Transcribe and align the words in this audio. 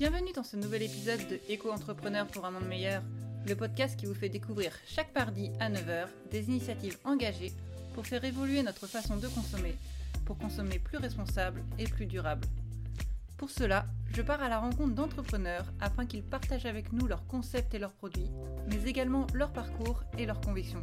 Bienvenue 0.00 0.32
dans 0.32 0.44
ce 0.44 0.56
nouvel 0.56 0.84
épisode 0.84 1.28
de 1.28 1.38
Éco-entrepreneur 1.50 2.26
pour 2.26 2.46
un 2.46 2.50
monde 2.50 2.66
meilleur, 2.66 3.02
le 3.46 3.54
podcast 3.54 4.00
qui 4.00 4.06
vous 4.06 4.14
fait 4.14 4.30
découvrir 4.30 4.72
chaque 4.86 5.14
mardi 5.14 5.50
à 5.60 5.68
9h 5.68 6.06
des 6.30 6.48
initiatives 6.48 6.96
engagées 7.04 7.52
pour 7.92 8.06
faire 8.06 8.24
évoluer 8.24 8.62
notre 8.62 8.86
façon 8.86 9.18
de 9.18 9.28
consommer, 9.28 9.74
pour 10.24 10.38
consommer 10.38 10.78
plus 10.78 10.96
responsable 10.96 11.62
et 11.78 11.84
plus 11.84 12.06
durable. 12.06 12.48
Pour 13.36 13.50
cela, 13.50 13.84
je 14.14 14.22
pars 14.22 14.42
à 14.42 14.48
la 14.48 14.58
rencontre 14.58 14.94
d'entrepreneurs 14.94 15.66
afin 15.82 16.06
qu'ils 16.06 16.24
partagent 16.24 16.64
avec 16.64 16.94
nous 16.94 17.06
leurs 17.06 17.26
concepts 17.26 17.74
et 17.74 17.78
leurs 17.78 17.92
produits, 17.92 18.30
mais 18.70 18.82
également 18.88 19.26
leur 19.34 19.52
parcours 19.52 20.02
et 20.16 20.24
leurs 20.24 20.40
convictions. 20.40 20.82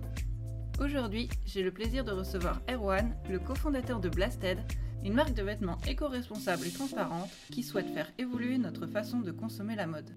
Aujourd'hui, 0.80 1.28
j'ai 1.44 1.64
le 1.64 1.72
plaisir 1.72 2.06
de 2.06 2.12
recevoir 2.12 2.62
Erwan, 2.70 3.18
le 3.32 3.40
cofondateur 3.40 4.00
de 4.00 4.10
Blasted, 4.10 4.60
une 5.04 5.14
marque 5.14 5.34
de 5.34 5.44
vêtements 5.44 5.78
éco-responsable 5.88 6.66
et 6.66 6.72
transparente 6.72 7.30
qui 7.52 7.64
souhaite 7.64 7.88
faire 7.88 8.12
évoluer 8.18 8.58
notre 8.58 8.88
façon 8.88 9.20
de 9.20 9.32
consommer 9.32 9.76
la 9.76 9.88
mode. 9.88 10.10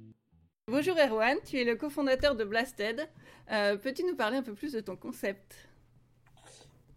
Bonjour 0.69 0.97
Erwan, 0.97 1.37
tu 1.45 1.59
es 1.59 1.65
le 1.65 1.77
cofondateur 1.77 2.37
de 2.37 2.45
Blasted. 2.45 3.09
Euh, 3.51 3.77
peux-tu 3.77 4.05
nous 4.05 4.17
parler 4.17 4.37
un 4.37 4.43
peu 4.43 4.55
plus 4.55 4.73
de 4.73 4.81
ton 4.81 4.97
concept? 4.97 5.69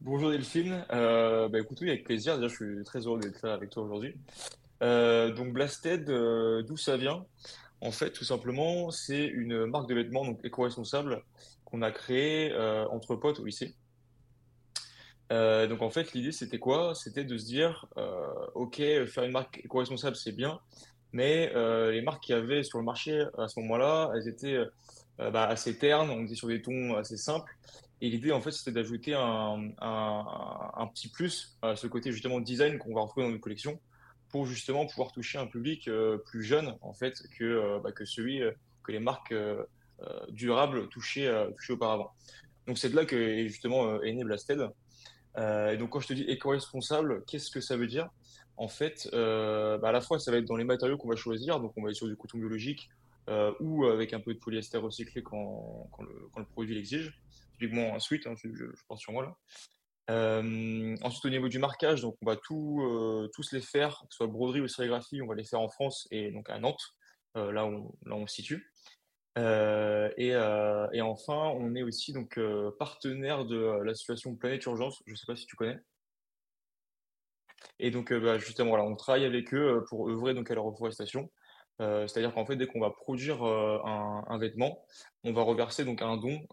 Bonjour 0.02 0.32
Delphine, 0.32 0.86
euh, 0.92 1.48
bah, 1.48 1.60
écoute, 1.60 1.80
oui, 1.82 1.90
avec 1.90 2.04
plaisir. 2.04 2.36
Déjà, 2.38 2.48
je 2.48 2.56
suis 2.56 2.84
très 2.84 3.00
heureux 3.00 3.20
d'être 3.20 3.42
là 3.46 3.54
avec 3.54 3.70
toi 3.70 3.84
aujourd'hui. 3.84 4.16
Euh, 4.82 5.32
donc 5.32 5.54
Blasted, 5.54 6.06
d'où 6.06 6.78
ça 6.78 6.98
vient? 6.98 7.26
En 7.82 7.92
fait, 7.92 8.12
tout 8.12 8.26
simplement, 8.26 8.92
c'est 8.92 9.26
une 9.26 9.66
marque 9.66 9.90
de 9.90 9.96
vêtements 9.96 10.26
donc 10.26 10.40
éco-responsable 10.44 11.24
qu'on 11.66 11.82
a 11.82 11.92
créée 11.92 12.54
entre 12.92 13.16
potes 13.16 13.40
au 13.40 13.46
lycée. 13.46 13.76
Euh, 15.32 15.68
donc 15.68 15.82
en 15.82 15.90
fait, 15.90 16.14
l'idée 16.14 16.32
c'était 16.32 16.60
quoi? 16.60 16.94
C'était 16.96 17.24
de 17.24 17.38
se 17.38 17.46
dire, 17.46 17.88
euh, 17.98 18.28
ok, 18.56 18.78
faire 19.08 19.24
une 19.24 19.32
marque 19.32 19.60
éco-responsable 19.64 20.16
c'est 20.16 20.32
bien, 20.32 20.60
mais 21.12 21.52
euh, 21.56 21.92
les 21.92 22.02
marques 22.02 22.24
qu'il 22.24 22.36
y 22.36 22.38
avait 22.38 22.64
sur 22.64 22.78
le 22.78 22.84
marché 22.84 23.26
à 23.38 23.48
ce 23.48 23.60
moment-là, 23.62 24.12
elles 24.16 24.28
étaient 24.28 24.60
bah, 25.18 25.46
assez 25.46 25.78
ternes, 25.78 26.10
on 26.10 26.26
était 26.26 26.36
sur 26.36 26.48
des 26.48 26.62
tons 26.62 26.96
assez 26.96 27.18
simples. 27.18 27.56
Et 28.02 28.10
l'idée 28.10 28.32
en 28.34 28.42
fait 28.42 28.52
c'était 28.52 28.72
d'ajouter 28.72 29.14
un, 29.14 29.70
un, 29.80 30.72
un 30.76 30.88
petit 30.88 31.08
plus 31.10 31.58
à 31.62 31.76
ce 31.76 31.88
côté 31.88 32.12
justement 32.12 32.42
design 32.42 32.78
qu'on 32.78 32.94
va 32.94 33.02
retrouver 33.02 33.26
dans 33.26 33.32
nos 33.32 33.40
collections 33.40 33.80
pour 34.30 34.46
justement 34.46 34.86
pouvoir 34.86 35.14
toucher 35.14 35.38
un 35.38 35.48
public 35.48 35.90
plus 36.26 36.44
jeune 36.44 36.76
en 36.82 36.94
fait 36.94 37.14
que, 37.38 37.80
bah, 37.82 37.94
que 37.94 38.04
celui 38.04 38.42
que 38.84 38.92
les 38.92 39.00
marques 39.00 39.34
durables 40.30 40.90
touchaient, 40.90 41.32
touchaient 41.56 41.74
auparavant. 41.74 42.12
Donc 42.68 42.78
c'est 42.78 42.90
de 42.90 42.96
là 42.96 43.06
que 43.06 43.48
justement 43.48 44.02
est 44.02 44.12
né 44.12 44.24
Blasted. 44.26 44.70
Euh, 45.38 45.72
et 45.72 45.78
donc 45.78 45.92
quand 45.92 46.00
je 46.00 46.08
te 46.08 46.14
dis 46.14 46.24
éco-responsable, 46.24 47.24
qu'est-ce 47.26 47.50
que 47.50 47.62
ça 47.62 47.78
veut 47.78 47.88
dire? 47.88 48.10
En 48.58 48.68
fait, 48.68 49.10
euh, 49.14 49.78
bah 49.80 49.90
à 49.90 49.92
la 49.92 50.02
fois 50.02 50.20
ça 50.20 50.32
va 50.32 50.38
être 50.38 50.46
dans 50.46 50.58
les 50.58 50.64
matériaux 50.64 50.98
qu'on 50.98 51.10
va 51.10 51.16
choisir, 51.16 51.60
donc 51.60 51.74
on 51.76 51.84
va 51.84 51.90
être 51.90 51.96
sur 51.96 52.08
du 52.08 52.16
coton 52.16 52.38
biologique 52.38 52.90
euh, 53.30 53.52
ou 53.60 53.86
avec 53.86 54.14
un 54.14 54.20
peu 54.20 54.34
de 54.34 54.40
polyester 54.40 54.78
recyclé 54.78 55.24
quand, 55.24 55.90
le, 56.00 56.46
produit 56.46 56.76
l'exige. 56.76 57.20
Typiquement 57.54 57.96
un 57.96 58.00
sweat, 58.00 58.28
hein, 58.28 58.36
je, 58.36 58.66
pense 58.88 59.00
sur 59.00 59.14
moi 59.14 59.24
là. 59.24 59.36
Ensuite, 61.02 61.26
au 61.26 61.30
niveau 61.30 61.48
du 61.48 61.60
marquage, 61.60 62.02
donc 62.02 62.16
on 62.22 62.26
va 62.26 62.36
tous 62.36 63.52
les 63.52 63.62
faire, 63.62 64.00
que 64.02 64.08
ce 64.12 64.18
soit 64.18 64.28
broderie 64.28 64.62
ou 64.62 64.68
sérigraphie, 64.68 65.22
on 65.22 65.28
va 65.28 65.36
les 65.36 65.46
faire 65.46 65.62
en 65.62 65.70
France 65.70 66.08
et 66.12 66.32
donc 66.32 66.50
à 66.50 66.60
Nantes, 66.60 66.94
là, 67.36 67.66
où, 67.66 67.96
là 68.06 68.16
où 68.16 68.20
on 68.20 68.28
se 68.28 68.36
situe. 68.36 68.72
Euh, 69.38 70.12
et, 70.18 70.36
euh, 70.36 70.88
et, 70.94 71.02
enfin, 71.02 71.52
on 71.56 71.74
est 71.76 71.84
aussi 71.84 72.14
donc 72.14 72.38
euh, 72.38 72.72
partenaire 72.78 73.46
de 73.46 73.82
l'association 73.84 74.36
Planète 74.36 74.66
Urgence. 74.66 75.02
Je 75.06 75.12
ne 75.12 75.16
sais 75.16 75.26
pas 75.26 75.36
si 75.36 75.46
tu 75.46 75.56
connais. 75.56 75.80
Et 77.80 77.92
donc, 77.92 78.14
bah, 78.14 78.38
justement, 78.38 78.70
voilà, 78.70 78.86
on 78.86 78.96
travaille 78.96 79.26
avec 79.26 79.54
eux 79.54 79.84
pour 79.90 80.10
œuvrer 80.10 80.34
donc 80.34 80.52
à 80.52 80.56
la 80.56 80.62
reforestation. 80.62 81.32
C'est-à-dire 81.80 82.34
qu'en 82.34 82.46
fait, 82.46 82.56
dès 82.56 82.68
qu'on 82.68 82.80
va 82.80 82.92
produire 82.92 83.44
un, 83.44 84.38
vêtement, 84.38 84.86
on 85.24 85.34
va 85.34 85.42
reverser 85.42 85.84
donc 85.84 86.02
un 86.02 86.18
don 86.18 86.46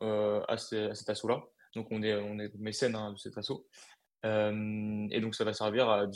à, 0.48 0.56
cet 0.56 1.08
assaut-là. 1.08 1.42
Donc, 1.76 1.88
on 1.90 2.02
est, 2.02 2.50
mécène 2.58 2.96
hein, 2.96 3.12
de 3.12 3.18
cet 3.18 3.36
assaut. 3.38 3.66
et 4.24 5.20
donc, 5.20 5.34
ça 5.34 5.44
va 5.44 5.52
servir 5.52 5.88
à, 5.88 6.06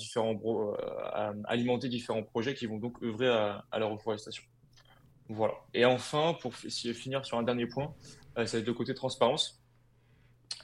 alimenter 1.44 1.89
différents 1.89 2.25
projets 2.25 2.55
qui 2.55 2.66
vont 2.66 2.78
donc 2.78 3.00
œuvrer 3.03 3.28
à 3.28 3.78
la 3.78 3.87
reforestation. 3.87 4.43
Voilà. 5.29 5.55
Et 5.73 5.85
enfin, 5.85 6.37
pour 6.41 6.55
finir 6.55 7.25
sur 7.25 7.39
un 7.39 7.43
dernier 7.43 7.67
point, 7.67 7.95
euh, 8.39 8.47
ça 8.47 8.57
va 8.57 8.61
être 8.61 8.67
le 8.67 8.75
côté 8.75 8.95
transparence. 8.95 9.62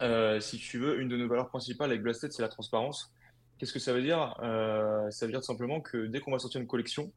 Euh, 0.02 0.40
si 0.40 0.58
tu 0.58 0.78
veux, 0.78 1.00
une 1.00 1.08
de 1.08 1.16
nos 1.16 1.28
valeurs 1.28 1.48
principales 1.48 1.90
avec 1.90 2.02
Blasted, 2.02 2.32
c'est 2.32 2.42
la 2.42 2.48
transparence. 2.48 3.12
Qu'est-ce 3.58 3.72
que 3.72 3.78
ça 3.78 3.92
veut 3.92 4.02
dire? 4.02 4.38
Euh, 4.42 5.10
Ça 5.10 5.26
veut 5.26 5.32
dire 5.32 5.42
simplement 5.42 5.80
que 5.80 6.06
dès 6.06 6.20
qu'on 6.20 6.32
va 6.32 6.38
sortir 6.38 6.60
une 6.60 6.66
collection, 6.66 7.12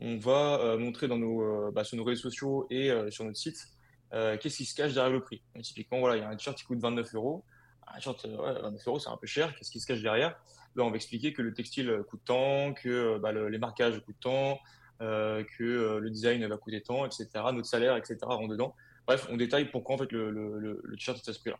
on 0.00 0.16
va 0.16 0.76
montrer 0.78 1.08
bah, 1.08 1.84
sur 1.84 1.96
nos 1.96 2.04
réseaux 2.04 2.22
sociaux 2.22 2.66
et 2.70 2.90
sur 3.10 3.24
notre 3.24 3.36
site 3.36 3.68
qu'est-ce 4.10 4.56
qui 4.56 4.64
se 4.64 4.74
cache 4.74 4.94
derrière 4.94 5.12
le 5.12 5.20
prix. 5.20 5.42
Typiquement, 5.62 6.00
voilà, 6.00 6.16
il 6.16 6.20
y 6.20 6.22
a 6.22 6.28
un 6.28 6.36
t-shirt 6.36 6.56
qui 6.56 6.64
coûte 6.64 6.80
29 6.80 7.14
euros. 7.14 7.44
Un 7.86 7.96
t-shirt, 7.96 8.24
ouais, 8.24 8.62
29 8.62 8.88
euros, 8.88 8.98
c'est 8.98 9.10
un 9.10 9.16
peu 9.18 9.26
cher. 9.26 9.54
Qu'est-ce 9.56 9.70
qui 9.70 9.78
se 9.78 9.86
cache 9.86 10.00
derrière? 10.00 10.40
Là, 10.74 10.84
on 10.84 10.90
va 10.90 10.96
expliquer 10.96 11.34
que 11.34 11.42
le 11.42 11.52
textile 11.52 12.02
coûte 12.08 12.22
tant, 12.24 12.72
que 12.72 13.18
bah, 13.18 13.32
le, 13.32 13.48
les 13.50 13.58
marquages 13.58 14.00
coûtent 14.00 14.20
tant, 14.20 14.58
que 15.00 15.64
euh, 15.64 15.98
le 15.98 16.10
design 16.10 16.46
va 16.46 16.56
coûter 16.56 16.80
tant, 16.80 17.06
etc., 17.06 17.26
notre 17.52 17.66
salaire, 17.66 17.96
etc., 17.96 18.16
rentre 18.22 18.48
dedans. 18.48 18.74
Bref, 19.06 19.26
on 19.30 19.36
détaille 19.36 19.70
pourquoi 19.70 19.96
en 19.96 19.98
fait 19.98 20.12
le, 20.12 20.30
le, 20.30 20.58
le, 20.58 20.80
le 20.82 20.96
t-shirt 20.96 21.16
est 21.18 21.30
à 21.30 21.32
ce 21.32 21.40
prix-là. 21.40 21.58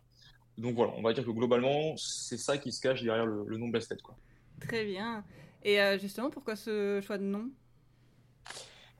Donc 0.57 0.75
voilà, 0.75 0.93
on 0.97 1.01
va 1.01 1.13
dire 1.13 1.25
que 1.25 1.31
globalement, 1.31 1.95
c'est 1.97 2.37
ça 2.37 2.57
qui 2.57 2.71
se 2.71 2.81
cache 2.81 3.01
derrière 3.03 3.25
le, 3.25 3.57
nom 3.57 3.69
Blasted. 3.69 4.01
Quoi. 4.01 4.15
Très 4.59 4.85
bien. 4.85 5.23
Et 5.63 5.81
euh, 5.81 5.97
justement, 5.97 6.29
pourquoi 6.29 6.55
ce 6.55 7.01
choix 7.01 7.17
de 7.17 7.23
nom? 7.23 7.49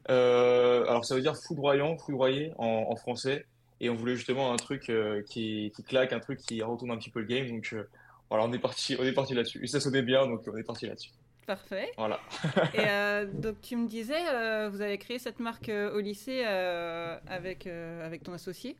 Euh, 0.10 0.86
Alors 0.88 1.06
ça 1.06 1.16
veut 1.16 1.22
dire 1.22 1.36
foudroyant, 1.36 1.98
foudroyer 1.98 2.54
en, 2.58 2.88
en, 2.90 2.96
français. 2.96 3.46
Et 3.80 3.90
on 3.90 3.96
voulait 3.96 4.16
justement 4.16 4.54
un 4.54 4.58
truc 4.58 4.90
euh, 4.90 5.24
qui, 5.24 5.72
qui, 5.76 5.84
claque, 5.84 6.14
un 6.14 6.20
truc 6.20 6.40
qui 6.40 6.62
retourne 6.62 6.92
un 6.92 6.98
petit 6.98 7.10
peu 7.10 7.20
le 7.20 7.26
game. 7.26 7.48
Donc 7.48 7.70
euh, 7.74 7.88
voilà, 8.30 8.46
on 8.46 8.54
est 8.54 8.60
parti, 8.60 8.96
on 9.00 9.04
est 9.04 9.14
parti 9.14 9.34
là-dessus. 9.34 9.64
Et 9.64 9.68
ça 9.68 9.80
sonnait 9.80 10.04
bien, 10.04 10.26
donc 10.28 10.42
on 10.48 10.58
est 10.58 10.64
parti 10.64 10.88
là-dessus. 10.88 11.12
Parfait. 11.52 11.92
Voilà. 11.98 12.18
et 12.74 12.88
euh, 12.88 13.26
donc 13.34 13.60
tu 13.60 13.76
me 13.76 13.86
disais, 13.86 14.26
euh, 14.34 14.70
vous 14.70 14.80
avez 14.80 14.98
créé 14.98 15.20
cette 15.20 15.42
marque 15.42 15.68
euh, 15.68 15.94
au 15.94 16.00
lycée 16.00 16.44
euh, 16.46 17.20
avec 17.28 17.68
avec 17.68 18.24
ton 18.24 18.32
associé. 18.32 18.78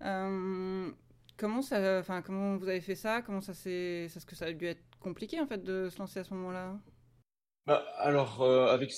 comment 0.00 1.60
ça, 1.60 1.98
enfin 2.00 2.22
comment 2.22 2.56
vous 2.56 2.66
avez 2.66 2.80
fait 2.80 2.94
ça? 2.94 3.20
Comment 3.20 3.42
ça 3.42 3.52
c'est, 3.52 4.06
est-ce 4.06 4.24
que 4.24 4.34
ça 4.34 4.46
a 4.46 4.52
dû 4.54 4.64
être 4.64 4.80
compliqué 5.00 5.38
en 5.38 5.46
fait 5.46 5.62
de 5.62 5.90
se 5.90 5.98
lancer 5.98 6.20
à 6.20 6.24
ce 6.24 6.32
moment-là? 6.32 6.78
Bah, 7.66 7.84
Alors 7.98 8.42
avec 8.42 8.90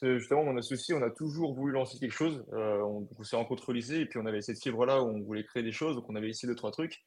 justement 0.00 0.44
mon 0.44 0.56
associé, 0.56 0.94
on 0.94 1.02
a 1.02 1.10
toujours 1.10 1.54
voulu 1.54 1.72
lancer 1.72 1.98
quelque 1.98 2.14
chose. 2.14 2.44
on, 2.52 3.08
on 3.18 3.22
s'est 3.24 3.34
rencontrés 3.34 3.70
au 3.70 3.72
lycée 3.72 3.96
et 3.96 4.06
puis 4.06 4.20
on 4.22 4.26
avait 4.26 4.40
cette 4.40 4.62
fibre 4.62 4.86
là 4.86 5.02
où 5.02 5.08
on 5.08 5.20
voulait 5.20 5.42
créer 5.42 5.64
des 5.64 5.72
choses, 5.72 5.96
donc 5.96 6.08
on 6.08 6.14
avait 6.14 6.28
essayé 6.28 6.48
deux 6.48 6.54
trois 6.54 6.70
trucs. 6.70 7.02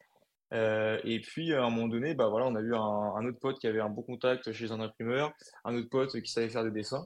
Euh, 0.56 1.00
et 1.04 1.20
puis 1.20 1.54
à 1.54 1.66
un 1.66 1.70
moment 1.70 1.88
donné, 1.88 2.14
bah 2.14 2.30
voilà, 2.30 2.48
on 2.48 2.56
a 2.56 2.62
eu 2.62 2.74
un, 2.74 2.80
un, 2.80 3.26
autre 3.26 3.40
pote 3.40 3.60
qui 3.60 3.68
avait 3.68 3.82
un 3.82 3.90
bon 3.90 4.04
contact 4.04 4.54
chez 4.54 4.72
un 4.72 4.80
imprimeur, 4.80 5.34
un 5.66 5.76
autre 5.76 5.90
pote 5.90 6.22
qui 6.22 6.32
savait 6.32 6.50
faire 6.50 6.64
des 6.64 6.72
dessins. 6.72 7.06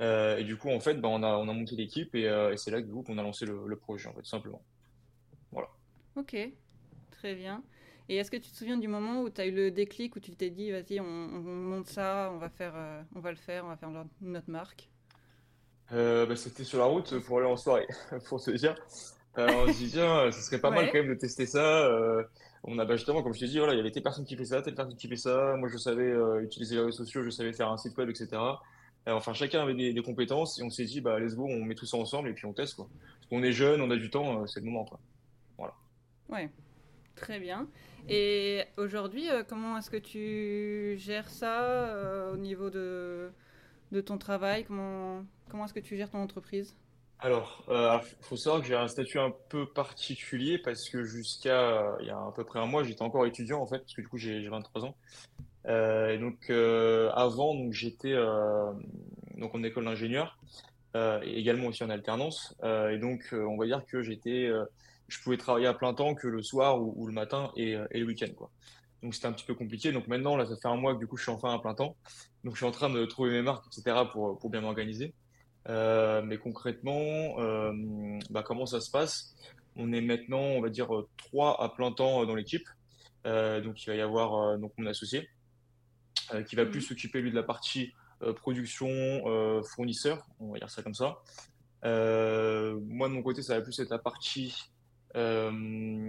Euh, 0.00 0.36
et 0.36 0.44
du 0.44 0.56
coup, 0.56 0.70
en 0.70 0.80
fait, 0.80 0.94
bah, 0.94 1.08
on 1.08 1.22
a 1.22 1.36
on 1.36 1.48
a 1.48 1.52
monté 1.52 1.74
l'équipe 1.74 2.14
et, 2.14 2.28
euh, 2.28 2.52
et 2.52 2.56
c'est 2.56 2.70
là 2.70 2.80
du 2.80 2.90
coup 2.90 3.02
qu'on 3.02 3.18
a 3.18 3.22
lancé 3.22 3.46
le, 3.46 3.66
le, 3.66 3.76
projet, 3.76 4.08
en 4.08 4.12
fait, 4.12 4.20
tout 4.20 4.28
simplement. 4.28 4.62
Voilà. 5.50 5.68
Ok, 6.14 6.36
très 7.10 7.34
bien. 7.34 7.64
Et 8.08 8.16
est-ce 8.16 8.30
que 8.30 8.36
tu 8.36 8.50
te 8.50 8.56
souviens 8.56 8.76
du 8.76 8.86
moment 8.86 9.22
où 9.22 9.30
tu 9.30 9.40
as 9.40 9.46
eu 9.46 9.52
le 9.52 9.70
déclic 9.70 10.14
où 10.14 10.20
tu 10.20 10.36
t'es 10.36 10.50
dit, 10.50 10.70
vas-y, 10.70 11.00
on, 11.00 11.04
on, 11.04 11.40
monte 11.40 11.86
ça, 11.86 12.30
on 12.32 12.38
va 12.38 12.48
faire, 12.48 12.74
on 13.14 13.20
va 13.20 13.30
le 13.30 13.36
faire, 13.36 13.64
on 13.64 13.68
va 13.68 13.76
faire 13.76 13.90
notre 14.20 14.50
marque? 14.50 14.88
Bah, 15.90 16.36
C'était 16.36 16.64
sur 16.64 16.78
la 16.78 16.84
route 16.84 17.18
pour 17.20 17.38
aller 17.38 17.48
en 17.48 17.56
soirée, 17.56 17.86
pour 18.28 18.40
se 18.40 18.50
dire. 18.52 18.76
on 19.36 19.66
se 19.68 19.78
dit 19.78 19.90
tiens, 19.90 20.30
ce 20.30 20.42
serait 20.42 20.60
pas 20.60 20.70
ouais. 20.70 20.76
mal 20.76 20.86
quand 20.92 20.98
même 20.98 21.08
de 21.08 21.14
tester 21.14 21.46
ça 21.46 21.88
on 22.64 22.78
a 22.78 22.84
bah, 22.84 22.96
justement, 22.96 23.22
comme 23.22 23.34
je 23.34 23.40
t'ai 23.40 23.46
dit, 23.46 23.58
voilà, 23.58 23.74
il 23.74 23.76
y 23.76 23.80
avait 23.80 23.90
telle 23.90 24.02
personne 24.02 24.24
qui 24.24 24.36
fait 24.36 24.46
ça, 24.46 24.62
telle 24.62 24.74
personne 24.74 24.96
qui 24.96 25.06
fait 25.06 25.16
ça. 25.16 25.54
Moi, 25.56 25.68
je 25.68 25.76
savais 25.76 26.10
euh, 26.10 26.42
utiliser 26.42 26.76
les 26.76 26.80
réseaux 26.80 27.04
sociaux, 27.04 27.22
je 27.22 27.30
savais 27.30 27.52
faire 27.52 27.70
un 27.70 27.76
site 27.76 27.96
web, 27.96 28.08
etc. 28.08 28.28
Et 29.06 29.10
enfin, 29.10 29.34
chacun 29.34 29.62
avait 29.62 29.74
des, 29.74 30.02
compétences 30.02 30.58
et 30.58 30.62
on 30.62 30.70
s'est 30.70 30.84
dit, 30.84 31.00
bah, 31.00 31.18
let's 31.18 31.34
go, 31.34 31.46
on 31.46 31.64
met 31.64 31.74
tout 31.74 31.84
ça 31.84 31.98
ensemble 31.98 32.30
et 32.30 32.32
puis 32.32 32.46
on 32.46 32.54
teste, 32.54 32.74
quoi. 32.76 32.88
Parce 33.18 33.26
qu'on 33.28 33.42
est 33.42 33.52
jeune, 33.52 33.82
on 33.82 33.90
a 33.90 33.96
du 33.96 34.08
temps, 34.08 34.42
euh, 34.42 34.46
c'est 34.46 34.60
le 34.60 34.66
moment, 34.66 34.84
quoi. 34.84 34.98
Voilà. 35.58 35.74
Ouais, 36.30 36.50
très 37.14 37.38
bien. 37.38 37.68
Et 38.08 38.64
aujourd'hui, 38.78 39.28
euh, 39.30 39.42
comment 39.46 39.76
est-ce 39.76 39.90
que 39.90 39.98
tu 39.98 40.96
gères 40.98 41.28
ça 41.28 41.62
euh, 41.62 42.32
au 42.32 42.36
niveau 42.38 42.70
de, 42.70 43.30
de 43.92 44.00
ton 44.00 44.16
travail? 44.16 44.64
Comment, 44.64 45.24
comment 45.50 45.66
est-ce 45.66 45.74
que 45.74 45.80
tu 45.80 45.96
gères 45.96 46.10
ton 46.10 46.22
entreprise? 46.22 46.74
Alors, 47.24 47.64
il 47.68 47.72
euh, 47.72 47.98
faut 48.20 48.36
savoir 48.36 48.60
que 48.60 48.68
j'ai 48.68 48.74
un 48.74 48.86
statut 48.86 49.18
un 49.18 49.32
peu 49.48 49.64
particulier 49.64 50.58
parce 50.58 50.90
que 50.90 51.04
jusqu'à 51.04 51.58
euh, 51.58 51.96
il 52.00 52.06
y 52.06 52.10
a 52.10 52.18
à 52.18 52.32
peu 52.36 52.44
près 52.44 52.58
un 52.58 52.66
mois, 52.66 52.84
j'étais 52.84 53.00
encore 53.00 53.24
étudiant 53.24 53.62
en 53.62 53.66
fait, 53.66 53.78
parce 53.78 53.94
que 53.94 54.02
du 54.02 54.08
coup 54.08 54.18
j'ai 54.18 54.46
23 54.46 54.84
ans. 54.84 54.94
Euh, 55.66 56.10
et 56.10 56.18
donc 56.18 56.50
avant, 56.50 57.54
donc 57.54 57.72
j'étais 57.72 58.14
donc 59.38 59.54
en 59.54 59.62
école 59.62 59.86
d'ingénieur 59.86 60.38
également 61.22 61.68
aussi 61.68 61.82
en 61.82 61.88
alternance. 61.88 62.54
et 62.62 62.98
donc 62.98 63.30
on 63.32 63.56
va 63.56 63.64
dire 63.64 63.86
que 63.86 64.02
j'étais, 64.02 64.50
je 65.08 65.22
pouvais 65.22 65.38
travailler 65.38 65.66
à 65.66 65.72
plein 65.72 65.94
temps 65.94 66.14
que 66.14 66.28
le 66.28 66.42
soir 66.42 66.78
ou, 66.78 67.06
le 67.06 67.14
matin 67.14 67.52
et, 67.56 67.78
le 67.94 68.04
week-end. 68.04 68.34
Donc 69.02 69.14
c'était 69.14 69.28
un 69.28 69.32
petit 69.32 69.46
peu 69.46 69.54
compliqué. 69.54 69.92
Donc 69.92 70.08
maintenant 70.08 70.36
là, 70.36 70.44
ça 70.44 70.56
fait 70.60 70.68
un 70.68 70.76
mois 70.76 70.92
que 70.92 70.98
du 70.98 71.06
coup 71.06 71.16
je 71.16 71.22
suis 71.22 71.32
enfin 71.32 71.54
à 71.54 71.58
plein 71.58 71.74
temps. 71.74 71.96
Donc 72.44 72.52
je 72.52 72.58
suis 72.58 72.66
en 72.66 72.70
train 72.70 72.90
de 72.90 73.02
trouver 73.06 73.30
mes 73.30 73.40
marques, 73.40 73.64
etc. 73.68 73.96
pour 74.12 74.38
pour 74.38 74.50
bien 74.50 74.60
m'organiser. 74.60 75.14
Mais 75.68 76.38
concrètement, 76.38 77.36
bah, 78.30 78.42
comment 78.42 78.66
ça 78.66 78.80
se 78.80 78.90
passe? 78.90 79.34
On 79.76 79.92
est 79.92 80.00
maintenant, 80.00 80.40
on 80.40 80.60
va 80.60 80.68
dire, 80.68 80.88
trois 81.16 81.62
à 81.62 81.68
plein 81.68 81.92
temps 81.92 82.24
dans 82.26 82.34
l'équipe. 82.34 82.68
donc 83.24 83.82
il 83.82 83.86
va 83.86 83.94
y 83.94 84.00
avoir 84.00 84.58
donc 84.58 84.72
mon 84.78 84.86
associé 84.86 85.28
qui 86.46 86.56
va 86.56 86.64
plus 86.66 86.80
Mhm. 86.80 86.86
s'occuper 86.86 87.20
lui 87.20 87.30
de 87.30 87.36
la 87.36 87.42
partie 87.42 87.92
production 88.36 88.88
fournisseur, 89.64 90.26
on 90.40 90.52
va 90.52 90.58
dire 90.58 90.70
ça 90.70 90.82
comme 90.82 90.94
ça. 90.94 91.18
Euh, 91.84 92.78
moi, 92.86 93.08
de 93.08 93.14
mon 93.14 93.22
côté, 93.22 93.42
ça 93.42 93.56
va 93.56 93.60
plus 93.62 93.78
être 93.78 93.90
la 93.90 93.98
partie 93.98 94.54
euh, 95.16 95.50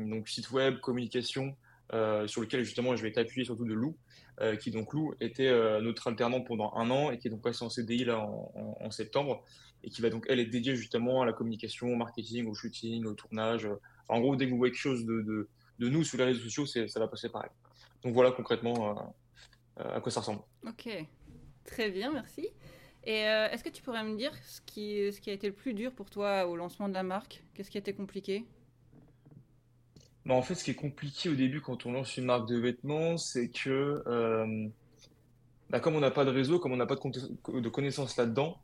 donc 0.09 0.27
site 0.27 0.49
web, 0.51 0.79
communication, 0.79 1.55
euh, 1.93 2.25
sur 2.25 2.41
lequel 2.41 2.63
justement 2.63 2.95
je 2.95 3.03
vais 3.03 3.09
être 3.09 3.19
appuyé 3.19 3.45
surtout 3.45 3.65
de 3.65 3.73
Lou, 3.73 3.95
euh, 4.41 4.55
qui 4.55 4.71
donc 4.71 4.91
Lou 4.93 5.13
était 5.21 5.47
euh, 5.47 5.81
notre 5.81 6.07
alternant 6.07 6.41
pendant 6.41 6.73
un 6.73 6.89
an 6.89 7.11
et 7.11 7.19
qui 7.19 7.27
est 7.27 7.31
donc 7.31 7.43
passé 7.43 7.63
en 7.63 7.69
CDI 7.69 8.05
là 8.05 8.19
en, 8.19 8.89
septembre 8.89 9.43
et 9.83 9.89
qui 9.91 10.01
va 10.01 10.09
donc 10.09 10.25
elle 10.27 10.39
être 10.39 10.49
dédiée 10.49 10.75
justement 10.75 11.21
à 11.21 11.27
la 11.27 11.33
communication, 11.33 11.87
au 11.87 11.95
marketing, 11.95 12.47
au 12.47 12.55
shooting, 12.55 13.05
au 13.05 13.13
tournage. 13.13 13.69
En 14.07 14.19
gros, 14.19 14.35
dès 14.35 14.45
que 14.45 14.51
vous 14.51 14.57
voyez 14.57 14.71
quelque 14.71 14.81
chose 14.81 15.05
de, 15.05 15.21
de, 15.21 15.89
nous 15.89 16.03
sur 16.03 16.17
les 16.17 16.23
réseaux 16.23 16.49
sociaux, 16.49 16.65
ça 16.65 16.99
va 16.99 17.07
passer 17.07 17.29
pareil. 17.29 17.51
Donc 18.03 18.13
voilà 18.13 18.31
concrètement 18.31 19.13
à 19.77 20.01
quoi 20.01 20.11
ça 20.11 20.21
ressemble. 20.21 20.41
Ok, 20.67 20.89
très 21.65 21.91
bien, 21.91 22.11
merci. 22.11 22.47
Et 23.03 23.19
est-ce 23.19 23.63
que 23.63 23.69
tu 23.69 23.83
pourrais 23.83 24.03
me 24.03 24.15
dire 24.15 24.31
ce 24.43 24.59
qui, 24.61 25.11
ce 25.13 25.21
qui 25.21 25.29
a 25.29 25.33
été 25.33 25.47
le 25.47 25.53
plus 25.53 25.75
dur 25.75 25.91
pour 25.93 26.09
toi 26.09 26.47
au 26.47 26.55
lancement 26.55 26.89
de 26.89 26.93
la 26.93 27.03
marque? 27.03 27.43
Qu'est-ce 27.53 27.69
qui 27.69 27.77
a 27.77 27.81
été 27.81 27.93
compliqué? 27.93 28.45
Mais 30.25 30.33
en 30.33 30.41
fait, 30.41 30.55
ce 30.55 30.63
qui 30.63 30.71
est 30.71 30.75
compliqué 30.75 31.29
au 31.29 31.35
début 31.35 31.61
quand 31.61 31.85
on 31.85 31.91
lance 31.91 32.17
une 32.17 32.25
marque 32.25 32.47
de 32.47 32.57
vêtements, 32.57 33.17
c'est 33.17 33.49
que 33.49 34.03
euh, 34.07 34.67
bah, 35.69 35.79
comme 35.79 35.95
on 35.95 35.99
n'a 35.99 36.11
pas 36.11 36.25
de 36.25 36.31
réseau, 36.31 36.59
comme 36.59 36.71
on 36.71 36.77
n'a 36.77 36.87
pas 36.87 36.95
de, 36.95 37.69
connaissances 37.69 38.17
là-dedans, 38.17 38.57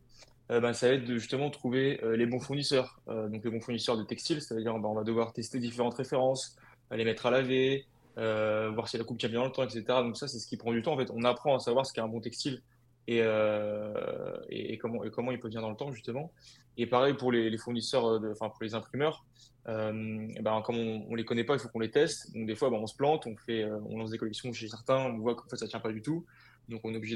euh, 0.50 0.60
bah, 0.60 0.74
ça 0.74 0.88
va 0.88 0.96
être 0.96 1.06
de 1.06 1.18
justement 1.20 1.52
trouver 1.52 2.04
euh, 2.04 2.18
les 2.18 2.26
bons 2.26 2.40
fournisseurs. 2.40 3.00
Donc 3.08 3.44
les 3.44 3.52
bons 3.52 3.62
fournisseurs 3.62 3.98
de 3.98 4.04
textiles, 4.04 4.42
c'est-à-dire 4.42 4.78
bah, 4.80 4.90
on 4.90 4.96
va 4.96 5.04
devoir 5.04 5.34
tester 5.34 5.60
différentes 5.60 5.94
références, 5.94 6.58
les 6.92 7.06
mettre 7.06 7.28
à 7.28 7.32
laver, 7.32 7.86
voir 8.16 8.88
si 8.88 8.98
la 8.98 9.04
coupe 9.04 9.20
tient 9.20 9.30
bien 9.30 9.48
dans 9.48 9.64
le 9.64 9.64
etc. 9.64 9.84
Donc 9.88 10.18
ça, 10.18 10.28
c'est 10.28 10.40
ce 10.40 10.48
qui 10.48 10.58
prend 10.58 10.72
du 10.72 10.82
temps. 10.82 10.94
En 10.94 10.98
fait, 10.98 11.12
on 11.14 11.24
apprend 11.24 11.56
à 11.56 11.60
savoir 11.60 11.86
ce 11.86 11.94
qu'est 11.94 12.02
un 12.02 12.08
bon 12.08 12.22
textile 12.22 12.62
et, 13.08 13.22
euh, 13.22 14.38
et, 14.50 14.74
et 14.74 14.78
comment, 14.78 15.04
et 15.04 15.12
comment 15.12 15.32
il 15.32 15.40
peut 15.40 15.50
tenir 15.50 15.62
dans 15.62 15.70
le 15.70 15.76
temps, 15.76 15.92
justement. 15.92 16.32
Et 16.78 16.86
pareil 16.88 17.14
pour 17.16 17.32
les, 17.32 17.50
les 17.50 17.58
fournisseurs, 17.58 18.06
euh, 18.08 18.32
enfin 18.32 18.50
pour 18.50 18.64
les 18.64 18.74
imprimeurs. 18.76 19.26
Euh, 19.68 20.28
ben, 20.42 20.62
comme 20.64 20.78
on, 20.78 21.06
on 21.10 21.16
les 21.16 21.26
connaît 21.26 21.44
pas, 21.44 21.54
il 21.56 21.60
faut 21.60 21.70
qu'on 21.70 21.80
les 21.80 21.92
teste. 21.92 22.34
Donc 22.34 22.48
des 22.48 22.56
fois, 22.56 22.70
ben, 22.70 22.78
on 22.78 22.88
se 22.88 22.96
plante, 22.96 23.28
on 23.28 23.36
fait, 23.36 23.64
euh, 23.64 23.78
on 23.86 23.98
lance 23.98 24.10
des 24.12 24.18
collections 24.18 24.52
chez 24.54 24.68
certains, 24.68 24.98
on 24.98 25.18
voit 25.20 25.36
qu'en 25.36 25.48
fait 25.50 25.58
ça 25.58 25.68
tient 25.68 25.80
pas 25.80 25.92
du 25.92 26.02
tout. 26.02 26.26
Donc 26.70 26.82
on 26.84 26.94
est 26.94 26.98
obligé 26.98 27.16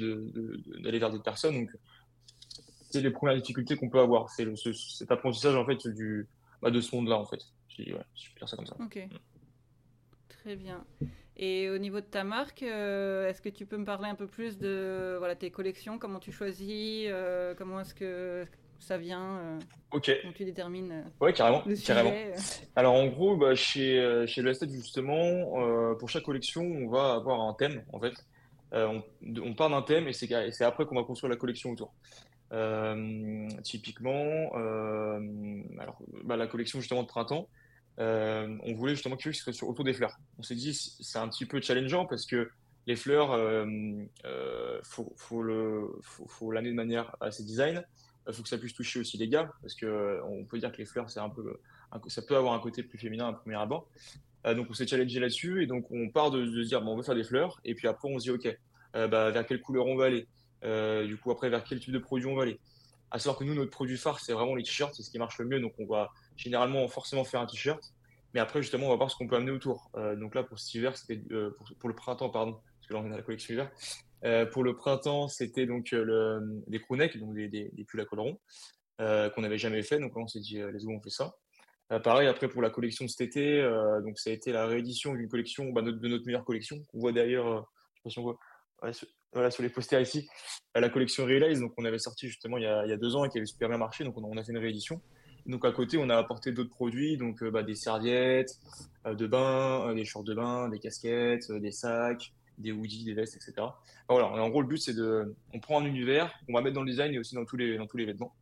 d'aller 0.81 0.99
vers 0.99 1.09
d'autres 1.11 1.23
personnes. 1.23 1.55
Donc 1.55 1.71
c'est 2.89 3.01
les 3.01 3.11
premières 3.11 3.35
difficultés 3.37 3.75
qu'on 3.77 3.89
peut 3.89 3.99
avoir. 3.99 4.29
C'est 4.29 4.55
ce- 4.55 4.73
cet 4.73 5.11
apprentissage 5.11 5.55
en 5.55 5.65
fait 5.65 5.87
du, 5.87 6.27
bah, 6.61 6.69
de 6.71 6.81
ce 6.81 6.95
monde-là 6.95 7.17
en 7.17 7.25
fait. 7.25 7.41
Si, 7.73 7.91
ouais, 7.93 7.99
je 8.15 8.29
peux 8.31 8.39
dire 8.39 8.49
ça 8.49 8.57
comme 8.57 8.67
ça. 8.67 8.75
Ok, 8.79 8.99
très 10.29 10.55
bien. 10.55 10.85
Et 11.37 11.69
au 11.69 11.77
niveau 11.77 11.99
de 11.99 12.05
ta 12.05 12.23
marque, 12.23 12.63
euh, 12.63 13.27
est-ce 13.29 13.41
que 13.41 13.49
tu 13.49 13.65
peux 13.65 13.77
me 13.77 13.83
parler 13.85 14.07
un 14.07 14.15
peu 14.15 14.27
plus 14.27 14.57
de 14.57 15.15
voilà, 15.17 15.35
tes 15.35 15.51
collections, 15.51 15.99
comment 15.99 16.19
tu 16.19 16.31
choisis, 16.31 17.07
euh, 17.09 17.53
comment 17.57 17.81
est-ce 17.81 17.93
que 17.93 18.45
ça 18.79 18.97
vient, 18.97 19.37
euh, 19.39 19.59
Ok, 19.91 20.11
comment 20.21 20.33
tu 20.33 20.45
détermines 20.45 20.91
euh, 20.91 21.01
ouais, 21.25 21.33
carrément, 21.33 21.61
le 21.65 21.75
carrément. 21.75 22.11
sujet? 22.11 22.33
Alors 22.77 22.93
en 22.93 23.07
gros, 23.07 23.35
bah, 23.35 23.53
chez, 23.55 24.23
chez 24.27 24.41
Blasted 24.41 24.69
justement, 24.71 25.95
pour 25.99 26.09
chaque 26.09 26.23
collection, 26.23 26.63
on 26.63 26.87
va 26.87 27.15
avoir 27.15 27.41
un 27.41 27.53
thème 27.53 27.83
en 27.91 27.99
fait. 27.99 28.13
On, 28.71 29.03
on 29.43 29.53
part 29.53 29.69
d'un 29.69 29.81
thème 29.81 30.07
et 30.07 30.13
c'est 30.13 30.61
après 30.63 30.85
qu'on 30.85 30.95
va 30.95 31.03
construire 31.03 31.29
la 31.31 31.37
collection 31.37 31.71
autour. 31.71 31.93
Typiquement, 33.63 34.51
alors, 34.53 35.97
bah, 36.23 36.37
la 36.37 36.47
collection 36.47 36.79
justement 36.79 37.03
de 37.03 37.07
printemps, 37.07 37.47
euh, 38.00 38.57
on 38.63 38.74
voulait 38.74 38.95
justement 38.95 39.15
quelque 39.15 39.33
chose 39.33 39.42
serait 39.42 39.53
sur, 39.53 39.69
autour 39.69 39.86
des 39.86 39.94
fleurs. 39.94 40.18
On 40.38 40.44
s'est 40.44 40.56
dit 40.56 40.74
c'est 40.74 41.19
un 41.19 41.27
petit 41.30 41.45
peu 41.45 41.62
challengeant 41.62 42.06
parce 42.06 42.25
que 42.25 42.50
les 42.88 42.95
fleurs, 42.95 43.31
euh, 43.31 43.65
euh, 44.25 44.80
faut, 44.83 45.42
le, 45.42 45.89
faut, 46.01 46.27
faut 46.27 46.51
l'amener 46.51 46.71
de 46.71 46.75
manière 46.75 47.15
assez 47.19 47.44
design. 47.44 47.83
Il 48.27 48.33
faut 48.33 48.44
que 48.44 48.50
ça 48.50 48.57
puisse 48.57 48.74
toucher 48.74 49.00
aussi 49.00 49.18
les 49.18 49.27
gars 49.27 49.51
parce 49.62 49.75
que 49.75 49.86
euh, 49.86 50.24
on 50.25 50.45
peut 50.45 50.57
dire 50.57 50.71
que 50.71 50.77
les 50.77 50.86
fleurs 50.86 51.09
c'est 51.09 51.19
un 51.19 51.30
peu, 51.30 51.59
ça 52.07 52.21
peut 52.21 52.36
avoir 52.36 52.53
un 52.53 52.59
côté 52.59 52.83
plus 52.83 52.97
féminin 52.97 53.27
à 53.27 53.33
premier 53.33 53.56
abord. 53.56 53.88
Euh, 54.45 54.53
donc 54.53 54.68
on 54.69 54.74
s'est 54.74 54.88
challengé 54.88 55.19
là-dessus 55.19 55.63
et 55.63 55.68
donc 55.68 55.89
on 55.92 56.09
part 56.09 56.31
de, 56.31 56.45
se 56.45 56.68
dire 56.68 56.81
bon, 56.81 56.94
on 56.94 56.97
veut 56.97 57.03
faire 57.03 57.15
des 57.15 57.24
fleurs 57.24 57.59
et 57.65 57.74
puis 57.74 57.88
après 57.88 58.09
on 58.09 58.19
se 58.19 58.25
dit 58.25 58.31
ok 58.31 58.57
euh, 58.95 59.07
bah, 59.07 59.31
vers 59.31 59.45
quelle 59.45 59.62
couleur 59.62 59.88
on 59.88 59.95
va 59.95 60.06
aller? 60.06 60.27
Euh, 60.63 61.06
du 61.06 61.18
coup 61.18 61.31
après 61.31 61.50
vers 61.50 61.63
quel 61.63 61.80
type 61.80 61.92
de 61.92 62.00
produit 62.00 62.27
on 62.27 62.36
va 62.36 62.44
aller? 62.44 62.59
À 63.12 63.19
savoir 63.19 63.38
que 63.38 63.44
nous 63.44 63.54
notre 63.54 63.72
produit 63.72 63.98
phare 63.98 64.19
c'est 64.19 64.34
vraiment 64.34 64.56
les 64.56 64.63
t-shirts 64.63 64.94
c'est 64.96 65.04
ce 65.04 65.10
qui 65.10 65.19
marche 65.19 65.38
le 65.40 65.46
mieux. 65.46 65.60
Donc 65.60 65.74
on 65.80 65.86
va 65.86 66.12
généralement 66.36 66.88
forcément 66.88 67.24
faire 67.24 67.42
un 67.42 67.46
t-shirt. 67.46 67.81
Mais 68.34 68.40
après 68.40 68.62
justement 68.62 68.88
on 68.88 68.90
va 68.90 68.96
voir 68.96 69.12
ce 69.12 69.16
qu'on 69.16 69.28
peut 69.28 69.36
amener 69.36 69.52
autour. 69.52 69.90
Euh, 69.96 70.16
donc 70.16 70.36
là 70.36 70.44
pour 70.44 70.60
cet 70.60 70.74
hiver 70.74 70.98
c'était 70.98 71.22
euh, 71.31 71.56
pour, 71.80 71.90
le 71.90 71.96
printemps 71.96 72.30
pardon 72.30 72.54
parce 72.54 72.88
que 72.88 72.94
là 72.94 73.00
on 73.00 73.06
est 73.06 73.10
dans 73.10 73.18
la 73.18 73.24
collection 73.24 73.54
hiver 73.54 73.72
Euh, 74.24 74.46
pour 74.46 74.63
le 74.63 74.75
printemps 74.75 75.28
c'était 75.28 75.68
donc 75.68 75.92
le, 75.92 76.40
des 76.68 76.80
crewnecks 76.80 77.18
donc 77.19 77.36
des, 77.36 77.72
pulls 77.88 78.02
à 78.02 78.06
col 78.06 78.22
rond 78.22 78.40
euh, 79.02 79.30
qu'on 79.30 79.42
n'avait 79.42 79.57
jamais 79.57 79.84
fait. 79.84 80.00
Donc 80.00 80.16
là 80.16 80.22
on 80.24 80.28
s'est 80.28 80.40
dit 80.40 80.57
let's 80.57 80.84
go 80.84 80.94
on 80.94 81.02
fait 81.02 81.10
ça. 81.10 81.36
Pareil, 82.04 82.28
après 82.28 82.48
pour 82.48 82.63
la 82.63 82.72
collection 82.72 83.06
de 83.06 83.10
cet 83.12 83.22
été, 83.22 83.62
donc 84.04 84.18
ça 84.18 84.31
a 84.31 84.34
été 84.34 84.52
la 84.52 84.66
réédition 84.66 85.13
d'une 85.13 85.30
collection, 85.30 85.69
bah, 85.69 85.84
de 85.84 85.92
notre 85.92 86.25
meilleure 86.25 86.44
collection, 86.44 86.84
qu'on 86.88 86.98
voit 86.98 87.12
d'ailleurs, 87.12 87.69
je 87.94 88.00
sais 88.00 88.04
pas 88.04 88.10
si 88.10 88.18
on 88.18 88.24
voit, 88.24 88.40
ouais, 88.81 88.92
voilà, 89.35 89.51
sur 89.51 89.63
les 89.63 89.69
posters 89.69 90.01
ici, 90.01 90.27
euh, 90.75 90.79
la 90.79 90.89
collection 90.89 91.25
Realize, 91.25 91.59
donc 91.59 91.73
on 91.77 91.85
avait 91.85 91.99
sorti 91.99 92.27
justement 92.27 92.57
il 92.57 92.63
y 92.63 92.67
a, 92.67 92.97
deux 92.97 93.15
ans 93.15 93.25
et 93.25 93.29
qui 93.29 93.37
avait 93.37 93.45
super 93.45 93.69
bien 93.69 93.77
marché, 93.77 94.03
donc 94.03 94.17
on 94.17 94.37
a, 94.37 94.43
fait 94.43 94.51
une 94.51 94.57
réédition. 94.57 95.01
Donc 95.45 95.63
à 95.63 95.71
côté, 95.71 95.97
on 95.97 96.09
a 96.09 96.17
apporté 96.17 96.51
d'autres 96.51 96.71
produits, 96.71 97.17
donc 97.17 97.43
euh, 97.43 97.51
bah, 97.51 97.61
des 97.61 97.75
serviettes, 97.75 98.59
euh, 99.05 99.13
de 99.13 99.27
bain, 99.27 99.89
euh, 99.89 99.93
des 99.93 100.03
shorts 100.03 100.23
de 100.23 100.33
bain, 100.33 100.69
des 100.69 100.79
casquettes, 100.79 101.51
des 101.51 101.71
sacs, 101.71 102.33
des 102.57 102.71
hoodies, 102.71 103.03
des 103.03 103.13
vestes, 103.13 103.35
etc. 103.35 103.67
Voilà, 104.09 104.27
en 104.27 104.49
gros 104.49 104.61
le 104.61 104.67
but 104.67 104.77
c'est 104.77 104.93
de, 104.93 105.35
on 105.53 105.59
prend 105.59 105.81
un 105.81 105.85
univers, 105.85 106.33
on 106.49 106.53
va 106.53 106.61
mettre 106.61 106.75
dans 106.75 106.83
le 106.83 106.89
design 106.89 107.13
et 107.13 107.19
aussi 107.19 107.35
dans 107.35 107.45
tous 107.45 107.57
les, 107.57 107.77
dans 107.77 107.85
tous 107.85 107.97
les 107.97 108.05
vêtements. 108.05 108.33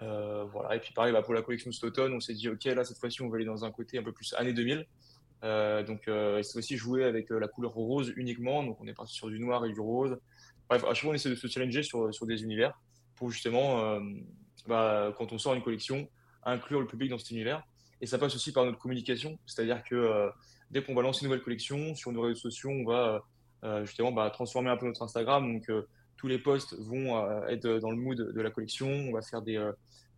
Voilà. 0.00 0.74
Et 0.74 0.80
puis 0.80 0.92
pareil, 0.92 1.12
bah, 1.12 1.22
pour 1.22 1.32
la 1.32 1.42
collection 1.42 1.70
cet 1.70 1.84
automne, 1.84 2.12
on 2.12 2.18
s'est 2.18 2.34
dit, 2.34 2.48
OK, 2.48 2.64
là, 2.64 2.82
cette 2.82 2.98
fois-ci, 2.98 3.22
on 3.22 3.28
va 3.28 3.36
aller 3.36 3.44
dans 3.44 3.64
un 3.64 3.70
côté 3.70 3.98
un 3.98 4.02
peu 4.02 4.10
plus 4.10 4.34
années 4.34 4.52
2000. 4.52 4.84
Euh, 5.44 5.82
donc, 5.82 6.06
euh, 6.06 6.38
et 6.38 6.42
cette 6.42 6.52
fois-ci, 6.52 6.76
jouer 6.76 7.04
avec 7.04 7.30
euh, 7.32 7.38
la 7.38 7.48
couleur 7.48 7.72
rose 7.72 8.12
uniquement. 8.16 8.62
Donc, 8.62 8.80
on 8.80 8.86
est 8.86 8.94
parti 8.94 9.14
sur 9.14 9.28
du 9.28 9.40
noir 9.40 9.64
et 9.64 9.72
du 9.72 9.80
rose. 9.80 10.16
Bref, 10.68 10.84
à 10.84 10.94
chaque 10.94 11.02
fois, 11.02 11.10
on 11.10 11.14
essaie 11.14 11.30
de 11.30 11.34
se 11.34 11.46
challenger 11.48 11.82
sur, 11.82 12.26
des 12.26 12.42
univers 12.42 12.78
pour 13.16 13.30
justement, 13.30 14.00
bah, 14.66 15.14
quand 15.18 15.32
on 15.32 15.38
sort 15.38 15.54
une 15.54 15.62
collection, 15.62 16.08
inclure 16.44 16.80
le 16.80 16.86
public 16.86 17.10
dans 17.10 17.18
cet 17.18 17.30
univers. 17.30 17.62
Et 18.00 18.06
ça 18.06 18.18
passe 18.18 18.34
aussi 18.34 18.52
par 18.52 18.64
notre 18.64 18.78
communication. 18.78 19.38
C'est-à-dire 19.46 19.84
que 19.84 20.30
dès 20.70 20.82
qu'on 20.82 20.94
va 20.94 21.02
lancer 21.02 21.24
une 21.24 21.28
nouvelle 21.28 21.44
collection, 21.44 21.94
sur 21.94 22.10
nos 22.10 22.22
réseaux 22.22 22.40
sociaux, 22.40 22.70
on 22.70 22.84
va 22.84 23.22
justement 23.84 24.12
bah, 24.12 24.30
transformer 24.30 24.70
un 24.70 24.76
peu 24.76 24.86
notre 24.86 25.02
Instagram. 25.02 25.52
Donc, 25.52 25.70
tous 26.16 26.26
les 26.26 26.38
posts 26.38 26.74
vont 26.80 27.46
être 27.48 27.68
dans 27.78 27.90
le 27.90 27.96
mood 27.96 28.16
de 28.16 28.40
la 28.40 28.50
collection. 28.50 28.88
On 28.88 29.12
va 29.12 29.20
faire 29.20 29.42
des, 29.42 29.60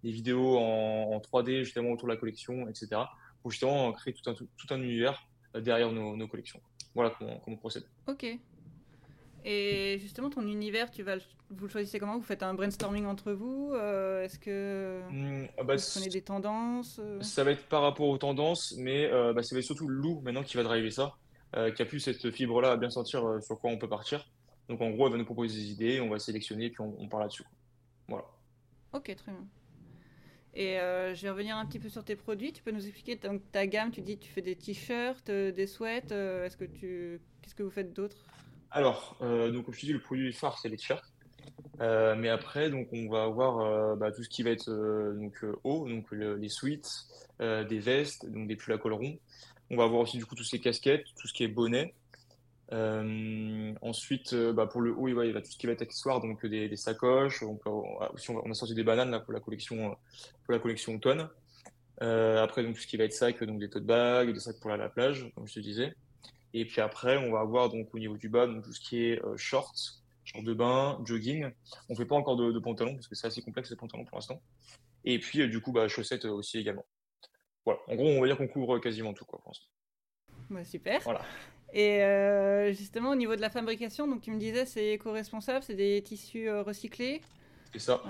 vidéos 0.03 0.57
en 0.59 1.19
3D 1.19 1.65
justement 1.65 1.91
autour 1.91 2.09
de 2.09 2.13
la 2.13 2.19
collection, 2.19 2.69
etc. 2.69 3.03
Pour 3.45 3.51
justement 3.51 3.93
créer 3.93 4.15
tout 4.15 4.31
un, 4.31 4.33
tout, 4.33 4.49
tout 4.57 4.73
un 4.73 4.81
univers 4.81 5.23
euh, 5.55 5.61
derrière 5.61 5.93
nos, 5.93 6.17
nos 6.17 6.27
collections. 6.27 6.63
Voilà 6.95 7.11
comment, 7.11 7.39
comment 7.41 7.57
on 7.57 7.61
procède. 7.61 7.85
Ok. 8.07 8.25
Et 9.45 9.99
justement, 10.01 10.31
ton 10.31 10.47
univers, 10.49 10.91
tu 10.91 11.03
vas, 11.03 11.19
vous 11.51 11.67
le 11.67 11.69
choisissez 11.69 11.99
comment? 11.99 12.17
Vous 12.17 12.25
faites 12.25 12.43
un 12.43 12.55
brainstorming 12.55 13.05
entre 13.05 13.33
vous? 13.33 13.73
Euh, 13.75 14.25
est-ce 14.25 14.39
que 14.39 15.03
ah 15.59 15.63
bah, 15.63 15.77
vous 15.77 15.83
prenez 15.93 16.09
des 16.09 16.23
tendances? 16.23 16.99
euh? 17.03 17.21
Ça 17.21 17.45
va 17.45 17.51
être 17.51 17.69
par 17.69 17.83
rapport 17.83 18.09
aux 18.09 18.17
tendances, 18.17 18.75
mais 18.79 19.13
euh, 19.13 19.35
bah, 19.35 19.43
ça 19.43 19.55
va 19.55 19.59
être 19.59 19.67
surtout 19.67 19.89
Lou 19.89 20.23
maintenant 20.23 20.43
qui 20.43 20.57
va 20.57 20.63
driver 20.63 20.91
ça, 20.91 21.15
euh, 21.57 21.71
qui 21.71 21.83
a 21.83 21.85
plus 21.85 22.01
cette 22.01 22.31
fibre-là 22.31 22.73
à 22.73 22.77
bien 22.79 22.89
sentir 22.89 23.23
sur 23.43 23.61
quoi 23.61 23.71
on 23.71 23.77
peut 23.77 23.91
partir. 23.91 24.27
Donc 24.71 24.81
en 24.81 24.89
gros, 24.89 25.05
elle 25.05 25.13
va 25.13 25.19
nous 25.19 25.27
proposer 25.27 25.55
des 25.55 25.71
idées, 25.71 26.01
on 26.01 26.09
va 26.09 26.19
sélectionner, 26.19 26.71
puis 26.71 26.81
on, 26.81 26.97
on 26.99 27.09
part 27.11 27.21
là-dessus. 27.21 27.45
Voilà. 28.09 28.25
Ok, 28.95 29.15
très 29.15 29.33
bien. 29.33 29.47
Et 30.57 30.79
euh, 30.79 31.15
je 31.15 31.23
vais 31.23 31.31
revenir 31.31 31.57
un 31.57 31.67
petit 31.67 31.81
peu 31.81 31.89
sur 31.89 32.05
tes 32.05 32.15
produits. 32.17 32.53
Tu 32.53 32.63
peux 32.63 32.71
nous 32.71 32.87
expliquer 32.87 33.19
ta 33.51 33.67
gamme? 33.67 33.91
Tu 33.91 34.03
dis 34.03 34.19
que 34.19 34.25
tu 34.25 34.31
fais 34.31 34.43
des 34.43 34.55
t-shirts, 34.57 35.29
euh, 35.29 35.51
des 35.51 35.67
sweats. 35.67 36.13
euh, 36.13 36.47
est-ce 36.47 36.57
que 36.57 36.65
tu, 36.65 37.21
qu'est-ce 37.43 37.55
que 37.55 37.65
vous 37.65 37.71
faites 37.71 37.93
d'autre? 37.93 38.17
Alors, 38.71 39.17
donc 39.21 39.65
comme 39.65 39.75
je 39.75 39.81
te 39.81 39.87
dis, 39.87 39.93
le 39.93 40.01
produit 40.01 40.33
phare, 40.33 40.59
c'est 40.59 40.69
les 40.69 40.77
t-shirts. 40.77 41.13
Mais 41.81 42.29
après, 42.29 42.71
donc, 42.71 42.89
on 42.93 43.09
va 43.09 43.25
avoir 43.25 43.97
bah, 43.97 44.13
tout 44.13 44.23
ce 44.23 44.29
qui 44.29 44.43
va 44.43 44.51
être 44.51 44.71
donc, 45.15 45.45
haut, 45.65 45.89
donc 45.89 46.11
le- 46.11 46.37
les 46.37 46.49
suites, 46.49 46.89
des 47.41 47.79
vestes, 47.79 48.27
donc 48.27 48.49
des 48.49 48.57
pulls 48.57 48.75
à 48.75 48.79
col 48.79 48.95
rond. 48.95 49.19
On 49.71 49.77
va 49.77 49.85
avoir 49.85 50.01
aussi 50.03 50.19
du 50.19 50.27
coup 50.27 50.35
toutes 50.35 50.47
ces 50.47 50.61
casquettes, 50.61 51.05
tout 51.19 51.27
ce 51.27 51.33
qui 51.33 51.45
est 51.45 51.49
bonnet. 51.49 51.95
Euh, 52.73 53.73
ensuite, 53.83 54.33
euh, 54.33 54.53
bah, 54.53 54.67
pour 54.67 54.81
le 54.81 54.93
haut, 54.93 55.09
il 55.09 55.15
va, 55.15 55.27
il 55.27 55.33
va 55.33 55.43
tout 55.43 55.51
ce 55.51 55.59
qui 55.59 55.67
va 55.67 55.73
être 55.73 55.83
accessoire, 55.83 56.21
donc 56.21 56.45
des, 56.47 56.69
des 56.69 56.77
sacoches. 56.77 57.43
Euh, 57.43 57.47
on 57.47 58.01
a, 58.01 58.11
aussi, 58.13 58.31
on, 58.31 58.51
a 58.51 58.55
sorti 58.55 58.75
des 58.75 58.85
bananes 58.85 59.11
là, 59.11 59.21
pour 59.21 59.33
la 59.33 59.41
collection, 59.41 59.97
pour 60.45 60.53
la 60.53 60.59
collection 60.59 60.95
automne. 60.95 61.29
Euh, 62.03 62.43
après, 62.43 62.63
donc 62.63 62.75
tout 62.75 62.81
ce 62.81 62.87
qui 62.87 62.97
va 62.97 63.05
être 63.05 63.13
sac, 63.13 63.43
donc 63.45 63.61
des 63.61 63.71
tote 63.71 63.85
bags, 63.85 64.33
des 64.33 64.41
sacs 64.41 64.59
pour 64.61 64.71
aller 64.71 64.83
à 64.83 64.87
la 64.87 64.91
plage, 64.91 65.31
comme 65.35 65.47
je 65.47 65.55
te 65.55 65.61
disais. 65.61 65.95
Et 66.53 66.65
puis 66.65 66.81
après, 66.81 67.17
on 67.17 67.33
va 67.33 67.41
avoir 67.41 67.69
donc 67.69 67.95
au 67.95 67.99
niveau 67.99 68.17
du 68.17 68.29
bas, 68.29 68.47
donc 68.47 68.65
tout 68.65 68.73
ce 68.73 68.81
qui 68.81 69.05
est 69.05 69.25
euh, 69.25 69.37
shorts, 69.37 70.01
short 70.25 70.45
de 70.45 70.55
bain, 70.55 71.01
jogging. 71.05 71.51
On 71.89 71.95
fait 71.95 72.07
pas 72.07 72.17
encore 72.17 72.37
de, 72.37 72.59
pantalons 72.59 72.95
parce 72.95 73.09
que 73.09 73.15
c'est 73.15 73.27
assez 73.27 73.43
complexe 73.43 73.71
les 73.71 73.77
pantalons 73.77 74.05
pour 74.05 74.17
l'instant. 74.17 74.41
Et 75.05 75.19
puis 75.19 75.49
du 75.49 75.61
coup, 75.61 75.73
bah, 75.73 75.89
chaussettes 75.89 76.25
aussi 76.25 76.59
également. 76.59 76.87
Voilà. 77.65 77.81
En 77.89 77.95
gros, 77.95 78.09
on 78.09 78.21
va 78.21 78.27
dire 78.27 78.37
qu'on 78.37 78.49
couvre 78.49 78.79
quasiment 78.79 79.13
tout 79.15 79.25
quoi 79.25 79.39
pour 79.41 79.51
l'instant. 79.51 79.69
Bah, 80.51 80.65
super. 80.65 81.01
Voilà. 81.03 81.23
Et 81.75 82.73
justement, 82.73 83.11
au 83.11 83.17
niveau 83.17 83.37
de 83.37 83.41
la 83.41 83.51
fabrication, 83.51 84.07
donc 84.07 84.21
tu 84.23 84.31
me 84.31 84.39
disais, 84.39 84.65
c'est 84.65 84.93
éco-responsable, 84.93 85.65
c'est 85.65 85.75
des 85.75 86.01
tissus 86.03 86.51
recyclés. 86.51 87.21
C'est 87.73 87.81
ça. 87.81 88.01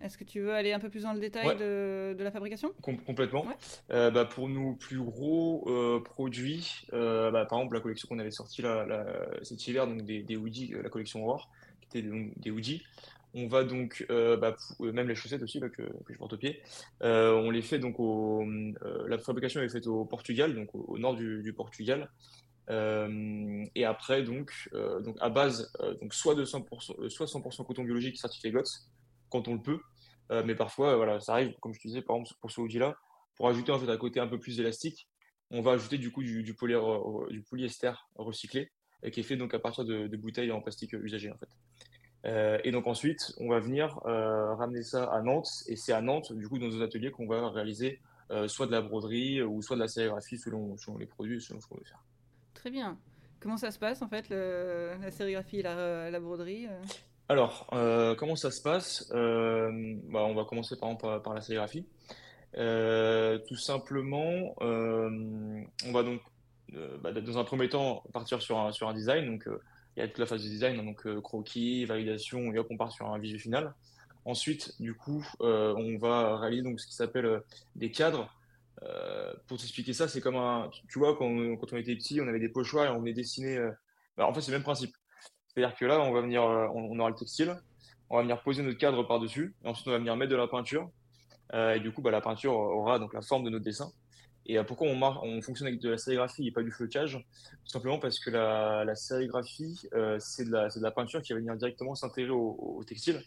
Est-ce 0.00 0.16
que 0.16 0.24
tu 0.24 0.40
veux 0.40 0.54
aller 0.54 0.72
un 0.72 0.78
peu 0.78 0.88
plus 0.88 1.02
dans 1.02 1.12
le 1.12 1.20
détail 1.20 1.56
de, 1.58 2.16
la 2.18 2.30
fabrication? 2.30 2.72
Complètement. 2.80 3.44
Euh, 3.90 4.10
bah, 4.10 4.24
pour 4.24 4.48
nos 4.48 4.72
plus 4.72 4.98
gros 4.98 5.64
euh, 5.68 6.00
produits, 6.02 6.86
euh, 6.94 7.30
bah, 7.30 7.44
par 7.44 7.58
exemple 7.58 7.74
la 7.74 7.80
collection 7.80 8.08
qu'on 8.08 8.18
avait 8.18 8.30
sortie 8.30 8.62
là, 8.62 8.86
cet 9.42 9.66
hiver, 9.66 9.86
donc 9.86 10.02
des, 10.02 10.22
des 10.22 10.36
hoodies, 10.36 10.72
la 10.82 10.88
collection 10.88 11.22
Aurore, 11.24 11.50
qui 11.82 11.98
était 11.98 12.08
des 12.36 12.50
hoodies, 12.50 12.82
on 13.34 13.46
va 13.46 13.64
donc, 13.64 14.04
bah, 14.08 14.56
même 14.80 15.08
les 15.08 15.14
chaussettes 15.14 15.42
aussi 15.42 15.60
là, 15.60 15.68
que, 15.68 15.82
je 16.08 16.18
porte 16.18 16.32
au 16.32 16.36
pied, 16.36 16.60
on 17.00 17.50
les 17.50 17.62
fait 17.62 17.78
donc 17.78 18.00
au, 18.00 18.44
la 19.06 19.18
fabrication 19.18 19.60
est 19.60 19.68
faite 19.68 19.86
au 19.86 20.04
Portugal, 20.04 20.54
donc 20.54 20.74
au, 20.74 20.98
nord 20.98 21.14
du, 21.14 21.52
Portugal. 21.56 22.10
et 22.68 23.84
après 23.84 24.22
donc, 24.22 24.52
à 25.20 25.30
base 25.30 25.72
donc 26.00 26.12
soit 26.12 26.34
de 26.34 26.44
100%, 26.44 27.08
soit 27.08 27.26
100% 27.26 27.66
coton 27.66 27.84
biologique 27.84 28.18
certifié 28.18 28.50
GOTS, 28.50 28.90
quand 29.30 29.48
on 29.48 29.54
le 29.54 29.62
peut. 29.62 29.80
Euh, 30.30 30.42
mais 30.44 30.54
parfois, 30.54 30.96
voilà, 30.96 31.20
ça 31.20 31.32
arrive, 31.32 31.54
comme 31.60 31.72
je 31.72 31.80
te 31.80 31.88
disais, 31.88 32.02
par 32.02 32.16
exemple, 32.16 32.38
pour 32.40 32.50
ce 32.50 32.60
hoodie-là, 32.60 32.96
pour 33.36 33.48
ajouter 33.48 33.72
en 33.72 33.78
fait 33.78 33.90
un 33.90 33.96
côté 33.96 34.20
un 34.20 34.28
peu 34.28 34.38
plus 34.38 34.60
élastique, 34.60 35.08
on 35.50 35.62
va 35.62 35.72
ajouter 35.72 35.98
du 35.98 36.12
coup 36.12 36.22
du, 36.22 36.42
du, 36.42 36.54
du 36.54 37.42
polyester 37.42 37.92
recyclé, 38.14 38.70
qui 39.10 39.20
est 39.20 39.24
fait 39.24 39.36
donc 39.36 39.54
à 39.54 39.58
partir 39.58 39.84
de, 39.84 40.06
bouteilles 40.16 40.52
en 40.52 40.60
plastique 40.60 40.92
usagées 40.92 41.32
en 41.32 41.38
fait. 41.38 41.48
Euh, 42.26 42.58
et 42.64 42.70
donc 42.70 42.86
ensuite, 42.86 43.32
on 43.38 43.48
va 43.48 43.60
venir 43.60 43.98
euh, 44.06 44.54
ramener 44.54 44.82
ça 44.82 45.04
à 45.04 45.22
Nantes, 45.22 45.64
et 45.68 45.76
c'est 45.76 45.92
à 45.92 46.00
Nantes, 46.00 46.32
du 46.32 46.48
coup, 46.48 46.58
dans 46.58 46.68
nos 46.68 46.82
ateliers, 46.82 47.10
qu'on 47.10 47.26
va 47.26 47.48
réaliser 47.50 48.00
soit 48.46 48.66
de 48.66 48.70
la 48.70 48.80
broderie 48.80 49.42
ou 49.42 49.60
soit 49.60 49.74
de 49.74 49.80
la 49.80 49.88
sérigraphie 49.88 50.38
selon, 50.38 50.76
selon 50.76 50.98
les 50.98 51.06
produits, 51.06 51.40
selon 51.40 51.60
ce 51.60 51.66
qu'on 51.66 51.74
veut 51.74 51.84
faire. 51.84 52.04
Très 52.54 52.70
bien. 52.70 52.96
Comment 53.40 53.56
ça 53.56 53.72
se 53.72 53.78
passe 53.80 54.02
en 54.02 54.08
fait, 54.08 54.28
la 54.28 55.10
sérigraphie 55.10 55.58
et 55.58 55.62
la, 55.62 56.12
la 56.12 56.20
broderie 56.20 56.68
alors, 57.30 57.68
euh, 57.72 58.16
comment 58.16 58.34
ça 58.34 58.50
se 58.50 58.60
passe? 58.60 59.08
Euh, 59.14 59.70
bah, 60.08 60.24
On 60.24 60.34
va 60.34 60.44
commencer 60.44 60.74
par 60.76 60.98
par, 60.98 61.32
la 61.32 61.40
sérigraphie. 61.40 61.86
Euh, 62.56 63.38
tout 63.46 63.54
simplement, 63.54 64.56
on 64.60 65.92
va 65.92 66.02
donc, 66.02 66.20
bah, 67.00 67.12
dans 67.12 67.38
un 67.38 67.44
premier 67.44 67.68
temps, 67.68 68.02
partir 68.12 68.42
sur 68.42 68.58
un, 68.58 68.72
sur 68.72 68.88
un 68.88 68.94
design. 68.94 69.26
Donc, 69.26 69.48
il 69.96 70.00
y 70.00 70.02
a 70.02 70.08
toute 70.08 70.18
la 70.18 70.26
phase 70.26 70.42
de 70.42 70.48
design, 70.48 70.78
hein, 70.78 70.84
donc 70.84 71.20
croquis, 71.22 71.84
validation, 71.84 72.52
et 72.52 72.58
hop, 72.58 72.68
on 72.70 72.76
part 72.76 72.92
sur 72.92 73.06
un 73.06 73.18
visuel 73.18 73.40
final. 73.40 73.74
Ensuite, 74.24 74.74
du 74.80 74.94
coup, 74.94 75.26
on 75.40 75.98
va 75.98 76.38
réaliser 76.38 76.62
donc 76.62 76.80
ce 76.80 76.86
qui 76.86 76.94
s'appelle 76.94 77.42
des 77.74 77.90
cadres. 77.90 78.32
pour 79.46 79.58
t'expliquer 79.58 79.92
ça, 79.92 80.08
c'est 80.08 80.20
comme 80.20 80.36
un, 80.36 80.70
tu 80.88 80.98
vois, 80.98 81.16
quand, 81.16 81.56
quand, 81.56 81.72
on 81.72 81.76
était 81.76 81.96
petit, 81.96 82.20
on 82.20 82.28
avait 82.28 82.38
des 82.38 82.48
pochoirs 82.48 82.86
et 82.86 82.88
on 82.90 83.00
venait 83.00 83.14
dessiner. 83.14 83.58
Bah, 84.16 84.26
en 84.26 84.34
fait, 84.34 84.42
c'est 84.42 84.52
le 84.52 84.58
même 84.58 84.64
principe. 84.64 84.94
C'est-à-dire 85.52 85.76
que 85.76 85.84
là, 85.84 86.00
on 86.00 86.12
va 86.12 86.20
venir, 86.20 86.42
euh, 86.44 86.68
on, 86.74 86.98
aura 86.98 87.10
le 87.10 87.16
textile, 87.16 87.56
on 88.08 88.16
va 88.16 88.22
venir 88.22 88.40
poser 88.42 88.62
notre 88.62 88.78
cadre 88.78 89.02
par-dessus, 89.02 89.54
et 89.64 89.68
ensuite 89.68 89.88
on 89.88 89.90
va 89.90 89.98
venir 89.98 90.16
mettre 90.16 90.30
de 90.30 90.36
la 90.36 90.46
peinture. 90.46 90.90
Euh, 91.54 91.74
et 91.74 91.80
du 91.80 91.92
coup, 91.92 92.02
bah, 92.02 92.10
la 92.10 92.20
peinture 92.20 92.52
aura 92.52 92.98
donc 92.98 93.14
la 93.14 93.22
forme 93.22 93.44
de 93.44 93.50
notre 93.50 93.64
dessin. 93.64 93.90
Et 94.46 94.58
euh, 94.58 94.64
pourquoi 94.64 94.88
on, 94.88 95.00
on 95.02 95.42
fonctionne 95.42 95.68
avec 95.68 95.80
de 95.80 95.90
la 95.90 95.98
sérigraphie 95.98 96.46
et 96.46 96.50
pas 96.50 96.62
du 96.62 96.70
flocage 96.70 97.18
Tout 97.64 97.70
simplement 97.70 97.98
parce 97.98 98.18
que 98.18 98.30
la, 98.30 98.94
sérigraphie, 98.94 99.88
c'est 100.18 100.44
de, 100.44 100.80
la 100.82 100.90
peinture 100.90 101.22
qui 101.22 101.32
va 101.32 101.38
venir 101.38 101.56
directement 101.56 101.94
s'intégrer 101.94 102.32
au, 102.32 102.82
textile. 102.86 103.22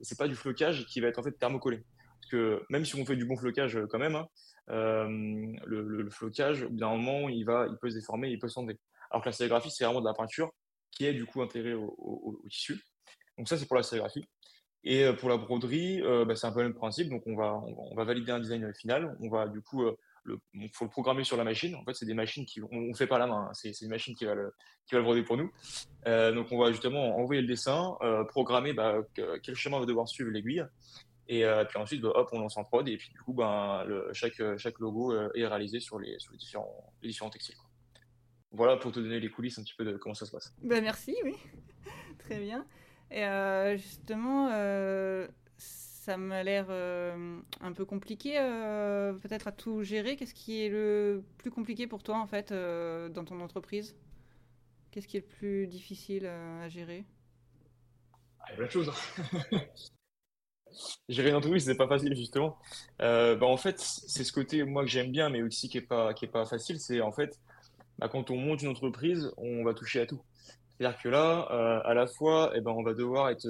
Et 0.00 0.04
c'est 0.04 0.18
pas 0.18 0.28
du 0.28 0.34
flocage 0.34 0.86
qui 0.86 1.00
va 1.00 1.08
être 1.08 1.18
en 1.18 1.22
fait 1.22 1.32
thermocollé. 1.32 1.84
Parce 2.20 2.30
que 2.30 2.62
même 2.70 2.84
si 2.84 2.96
on 2.96 3.04
fait 3.04 3.16
du 3.16 3.26
bon 3.26 3.36
flocage 3.36 3.78
quand 3.90 3.98
même, 3.98 4.16
hein, 4.16 4.26
le, 4.68 6.08
flocage, 6.10 6.62
au 6.62 6.70
bout 6.70 6.76
d'un 6.76 6.96
moment, 6.96 7.28
il, 7.28 7.44
va, 7.44 7.66
il 7.70 7.76
peut 7.76 7.90
se 7.90 7.96
déformer, 7.96 8.30
il 8.30 8.38
peut 8.38 8.48
s'enlever. 8.48 8.78
Alors 9.10 9.22
que 9.22 9.28
la 9.28 9.32
sérigraphie, 9.32 9.70
c'est 9.70 9.84
vraiment 9.84 10.00
de 10.00 10.06
la 10.06 10.14
peinture 10.14 10.52
qui 10.90 11.06
est 11.06 11.12
du 11.12 11.26
coup 11.26 11.42
intégré 11.42 11.74
au, 11.74 12.40
tissu. 12.48 12.82
Donc 13.36 13.48
ça, 13.48 13.58
c'est 13.58 13.66
pour 13.66 13.76
la 13.76 13.82
sérigraphie. 13.82 14.24
Et 14.84 15.04
euh, 15.04 15.12
pour 15.12 15.28
la 15.28 15.36
broderie, 15.36 16.02
euh, 16.02 16.24
bah, 16.24 16.36
c'est 16.36 16.46
un 16.46 16.52
peu 16.52 16.60
le 16.60 16.68
même 16.68 16.74
principe. 16.74 17.08
Donc 17.08 17.22
on 17.26 17.34
va, 17.34 17.54
on 17.54 17.94
va 17.94 18.04
valider 18.04 18.32
un 18.32 18.40
design 18.40 18.72
final. 18.74 19.16
On 19.20 19.28
va 19.28 19.48
du 19.48 19.60
coup, 19.62 19.84
euh, 19.84 19.96
il 20.54 20.70
faut 20.72 20.84
le 20.84 20.90
programmer 20.90 21.24
sur 21.24 21.36
la 21.36 21.44
machine. 21.44 21.74
En 21.74 21.84
fait, 21.84 21.94
c'est 21.94 22.06
des 22.06 22.14
machines 22.14 22.44
qui, 22.46 22.60
on 22.62 22.80
ne 22.80 22.94
fait 22.94 23.06
pas 23.06 23.18
la 23.18 23.26
main. 23.26 23.48
Hein. 23.48 23.52
C'est 23.54 23.78
une 23.82 23.88
machine 23.88 24.14
qui 24.14 24.24
va 24.24 24.34
le, 24.34 24.54
qui 24.86 24.94
va 24.94 24.98
le 24.98 25.04
broder 25.04 25.22
pour 25.22 25.36
nous. 25.36 25.50
donc 26.06 26.50
on 26.50 26.58
va 26.58 26.70
justement 26.70 27.16
envoyer 27.18 27.42
le 27.42 27.48
dessin, 27.48 27.96
programmer 28.28 28.72
bah, 28.72 28.98
quel 29.42 29.54
chemin 29.54 29.78
va 29.80 29.86
devoir 29.86 30.08
suivre 30.08 30.30
l'aiguille. 30.30 30.64
Et 31.28 31.44
puis 31.68 31.78
ensuite, 31.78 32.00
bah, 32.00 32.12
hop, 32.14 32.28
on 32.32 32.40
lance 32.40 32.56
en 32.56 32.64
prod. 32.64 32.88
Et 32.88 32.96
puis 32.96 33.10
du 33.10 33.20
coup, 33.20 33.36
le, 33.38 34.10
chaque, 34.12 34.40
chaque 34.58 34.78
logo 34.78 35.12
est 35.34 35.46
réalisé 35.46 35.80
sur 35.80 35.98
les, 35.98 36.18
sur 36.18 36.32
les 36.32 36.38
différents, 36.38 36.92
les 37.02 37.08
différents 37.08 37.30
textiles. 37.30 37.56
Voilà 38.54 38.76
pour 38.76 38.92
te 38.92 39.00
donner 39.00 39.18
les 39.18 39.30
coulisses 39.30 39.58
un 39.58 39.62
petit 39.62 39.74
peu 39.76 39.84
de 39.84 39.96
comment 39.96 40.14
ça 40.14 40.26
se 40.26 40.30
passe. 40.30 40.54
Ben 40.62 40.82
merci, 40.82 41.16
oui. 41.24 41.34
Très 42.18 42.38
bien. 42.38 42.64
Et 43.10 43.24
euh, 43.24 43.76
justement, 43.76 44.48
euh, 44.52 45.26
ça 46.04 46.18
m'a 46.18 46.42
l'air 46.42 46.66
euh, 46.68 47.40
un 47.62 47.72
peu 47.72 47.86
compliqué 47.86 48.32
peut-être 49.22 49.48
à 49.48 49.52
tout 49.52 49.82
gérer. 49.82 50.16
Qu'est-ce 50.16 50.34
qui 50.34 50.62
est 50.62 50.68
le 50.68 51.24
plus 51.38 51.50
compliqué 51.50 51.86
pour 51.86 52.02
toi 52.02 52.18
en 52.18 52.26
fait 52.26 52.52
dans 52.52 53.24
ton 53.24 53.40
entreprise? 53.40 53.96
Qu'est-ce 54.90 55.08
qui 55.08 55.16
est 55.16 55.20
le 55.20 55.26
plus 55.26 55.66
difficile 55.66 56.26
à 56.26 56.68
gérer? 56.68 57.04
Ah, 58.40 58.44
Il 58.48 58.50
y 58.50 58.52
a 58.52 58.56
plein 58.56 58.66
de 58.66 58.70
choses. 58.70 58.92
Hein. 59.52 59.60
gérer 61.08 61.30
une 61.30 61.36
entreprise, 61.36 61.64
c'est 61.64 61.76
pas 61.76 61.88
facile 61.88 62.14
justement. 62.14 62.58
Bah, 62.98 63.38
en 63.42 63.56
fait, 63.56 63.80
c'est 63.80 64.24
ce 64.24 64.32
côté 64.32 64.62
moi 64.64 64.84
que 64.84 64.90
j'aime 64.90 65.10
bien, 65.10 65.30
mais 65.30 65.42
aussi 65.42 65.68
qui 65.68 65.78
est 65.78 65.82
pas 65.82 66.12
qui 66.12 66.26
est 66.26 66.28
pas 66.28 66.44
facile. 66.44 66.78
C'est 66.78 67.00
en 67.00 67.12
fait 67.12 67.40
bah, 67.98 68.08
quand 68.08 68.30
on 68.30 68.36
monte 68.36 68.62
une 68.62 68.68
entreprise, 68.68 69.32
on 69.36 69.64
va 69.64 69.74
toucher 69.74 70.00
à 70.00 70.06
tout. 70.06 70.20
C'est-à-dire 70.78 71.00
que 71.00 71.08
là, 71.08 71.48
euh, 71.52 71.80
à 71.84 71.94
la 71.94 72.06
fois, 72.06 72.52
eh 72.54 72.60
ben, 72.60 72.72
on 72.72 72.82
va 72.82 72.94
devoir 72.94 73.30
être 73.30 73.46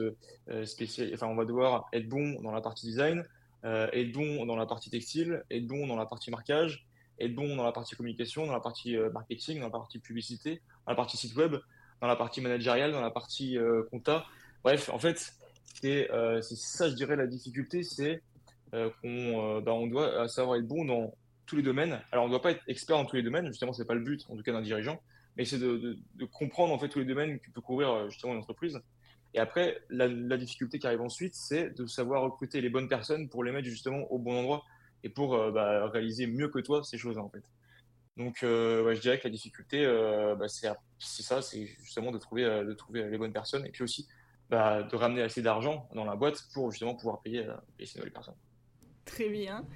euh, 0.50 0.66
spécial, 0.66 1.10
enfin, 1.14 1.26
on 1.26 1.34
va 1.34 1.44
devoir 1.44 1.88
être 1.92 2.08
bon 2.08 2.40
dans 2.42 2.52
la 2.52 2.60
partie 2.60 2.86
design, 2.86 3.24
euh, 3.64 3.88
être 3.92 4.12
bon 4.12 4.44
dans 4.44 4.56
la 4.56 4.66
partie 4.66 4.90
textile, 4.90 5.42
être 5.50 5.66
bon 5.66 5.86
dans 5.86 5.96
la 5.96 6.04
partie 6.04 6.30
marquage, 6.30 6.86
être 7.18 7.34
bon 7.34 7.56
dans 7.56 7.64
la 7.64 7.72
partie 7.72 7.96
communication, 7.96 8.46
dans 8.46 8.52
la 8.52 8.60
partie 8.60 8.96
marketing, 9.12 9.60
dans 9.60 9.66
la 9.66 9.70
partie 9.70 9.98
publicité, 10.00 10.60
dans 10.86 10.92
la 10.92 10.96
partie 10.96 11.16
site 11.16 11.34
web, 11.34 11.56
dans 12.00 12.06
la 12.06 12.16
partie 12.16 12.42
managériale, 12.42 12.92
dans 12.92 13.00
la 13.00 13.10
partie 13.10 13.56
compta. 13.90 14.26
Bref, 14.62 14.90
en 14.90 14.98
fait, 14.98 15.32
c'est 15.80 16.08
ça, 16.42 16.90
je 16.90 16.94
dirais, 16.94 17.16
la 17.16 17.28
difficulté, 17.28 17.84
c'est 17.84 18.20
qu'on 18.72 19.60
bah, 19.60 19.72
doit 19.88 20.28
savoir 20.28 20.56
être 20.56 20.66
bon 20.66 20.84
dans 20.84 21.14
tous 21.46 21.56
les 21.56 21.62
domaines. 21.62 22.00
Alors, 22.10 22.24
on 22.24 22.28
ne 22.28 22.32
doit 22.32 22.42
pas 22.42 22.50
être 22.50 22.62
expert 22.66 22.96
dans 22.96 23.04
tous 23.04 23.16
les 23.16 23.22
domaines, 23.22 23.46
justement, 23.46 23.72
c'est 23.72 23.86
pas 23.86 23.94
le 23.94 24.00
but, 24.00 24.26
en 24.28 24.36
tout 24.36 24.42
cas 24.42 24.52
d'un 24.52 24.62
dirigeant, 24.62 25.00
mais 25.36 25.44
c'est 25.44 25.58
de, 25.58 25.98
comprendre 26.32 26.72
en 26.72 26.78
fait 26.78 26.88
tous 26.88 27.00
les 27.00 27.04
domaines 27.04 27.40
que 27.40 27.50
peut 27.50 27.60
couvrir 27.60 27.90
euh, 27.90 28.08
justement 28.08 28.32
une 28.34 28.40
entreprise. 28.40 28.80
Et 29.34 29.40
après, 29.40 29.78
la, 29.90 30.36
difficulté 30.36 30.78
qui 30.78 30.86
arrive 30.86 31.00
ensuite, 31.00 31.34
c'est 31.34 31.70
de 31.70 31.86
savoir 31.86 32.22
recruter 32.22 32.60
les 32.60 32.68
bonnes 32.68 32.88
personnes 32.88 33.28
pour 33.28 33.42
les 33.42 33.50
mettre 33.50 33.68
justement 33.68 34.10
au 34.12 34.18
bon 34.18 34.38
endroit 34.38 34.64
et 35.02 35.08
pour 35.08 35.34
euh, 35.34 35.50
bah, 35.50 35.88
réaliser 35.88 36.26
mieux 36.26 36.48
que 36.48 36.60
toi 36.60 36.84
ces 36.84 36.98
choses-là 36.98 37.22
en 37.22 37.28
fait. 37.28 37.42
Donc, 38.16 38.44
euh, 38.44 38.94
je 38.94 39.00
dirais 39.00 39.18
que 39.18 39.24
la 39.24 39.30
difficulté, 39.30 39.84
bah, 40.38 40.46
c'est 40.46 41.22
ça, 41.22 41.42
c'est 41.42 41.66
justement 41.66 42.12
de 42.12 42.18
trouver, 42.18 42.44
de 42.44 42.72
trouver 42.72 43.10
les 43.10 43.18
bonnes 43.18 43.32
personnes 43.32 43.66
et 43.66 43.70
puis 43.70 43.82
aussi 43.82 44.06
bah, 44.50 44.84
de 44.84 44.94
ramener 44.94 45.22
assez 45.22 45.42
d'argent 45.42 45.88
dans 45.94 46.04
la 46.04 46.14
boîte 46.14 46.44
pour 46.52 46.70
justement 46.70 46.94
pouvoir 46.94 47.22
payer, 47.22 47.44
payer 47.76 47.88
ces 47.88 47.98
nouvelles 47.98 48.12
personnes. 48.12 48.36
Très 49.04 49.28
bien. 49.28 49.66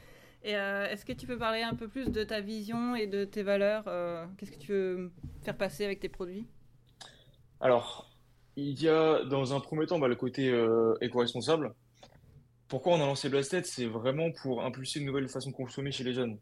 Euh, 0.47 0.87
est-ce 0.87 1.05
que 1.05 1.13
tu 1.13 1.27
peux 1.27 1.39
parler 1.39 1.63
un 1.63 1.75
peu 1.75 1.89
plus 1.89 2.11
de 2.11 2.23
ta 2.23 2.41
vision 2.41 2.95
et 2.95 3.07
de 3.07 3.25
tes 3.25 3.43
valeurs 3.43 3.85
euh, 3.89 4.25
Qu'est-ce 4.37 4.53
que 4.53 4.59
tu 4.59 4.73
veux 4.73 5.13
faire 5.43 5.57
passer 5.57 5.85
avec 5.85 6.01
tes 6.01 6.09
produits? 6.09 6.47
Alors, 7.61 8.11
il 8.57 8.81
y 8.81 8.89
a 8.89 9.25
dans 9.25 9.55
un 9.55 9.61
premier 9.61 9.87
temps 9.87 9.99
bah, 9.99 10.09
le 10.09 10.17
côté 10.17 10.49
euh, 10.49 10.95
éco-responsable. 11.01 11.75
Pourquoi 12.69 12.95
on 12.95 13.03
a 13.03 13.07
lancé 13.07 13.29
Blasted 13.29 13.65
C'est 13.65 13.87
vraiment 13.87 14.31
pour 14.31 14.65
impulser 14.65 15.01
une 15.01 15.07
nouvelle 15.07 15.29
façon 15.29 15.51
de 15.51 15.57
consommer 15.57 15.91
chez 15.91 16.05
les 16.05 16.13
jeunes. 16.13 16.39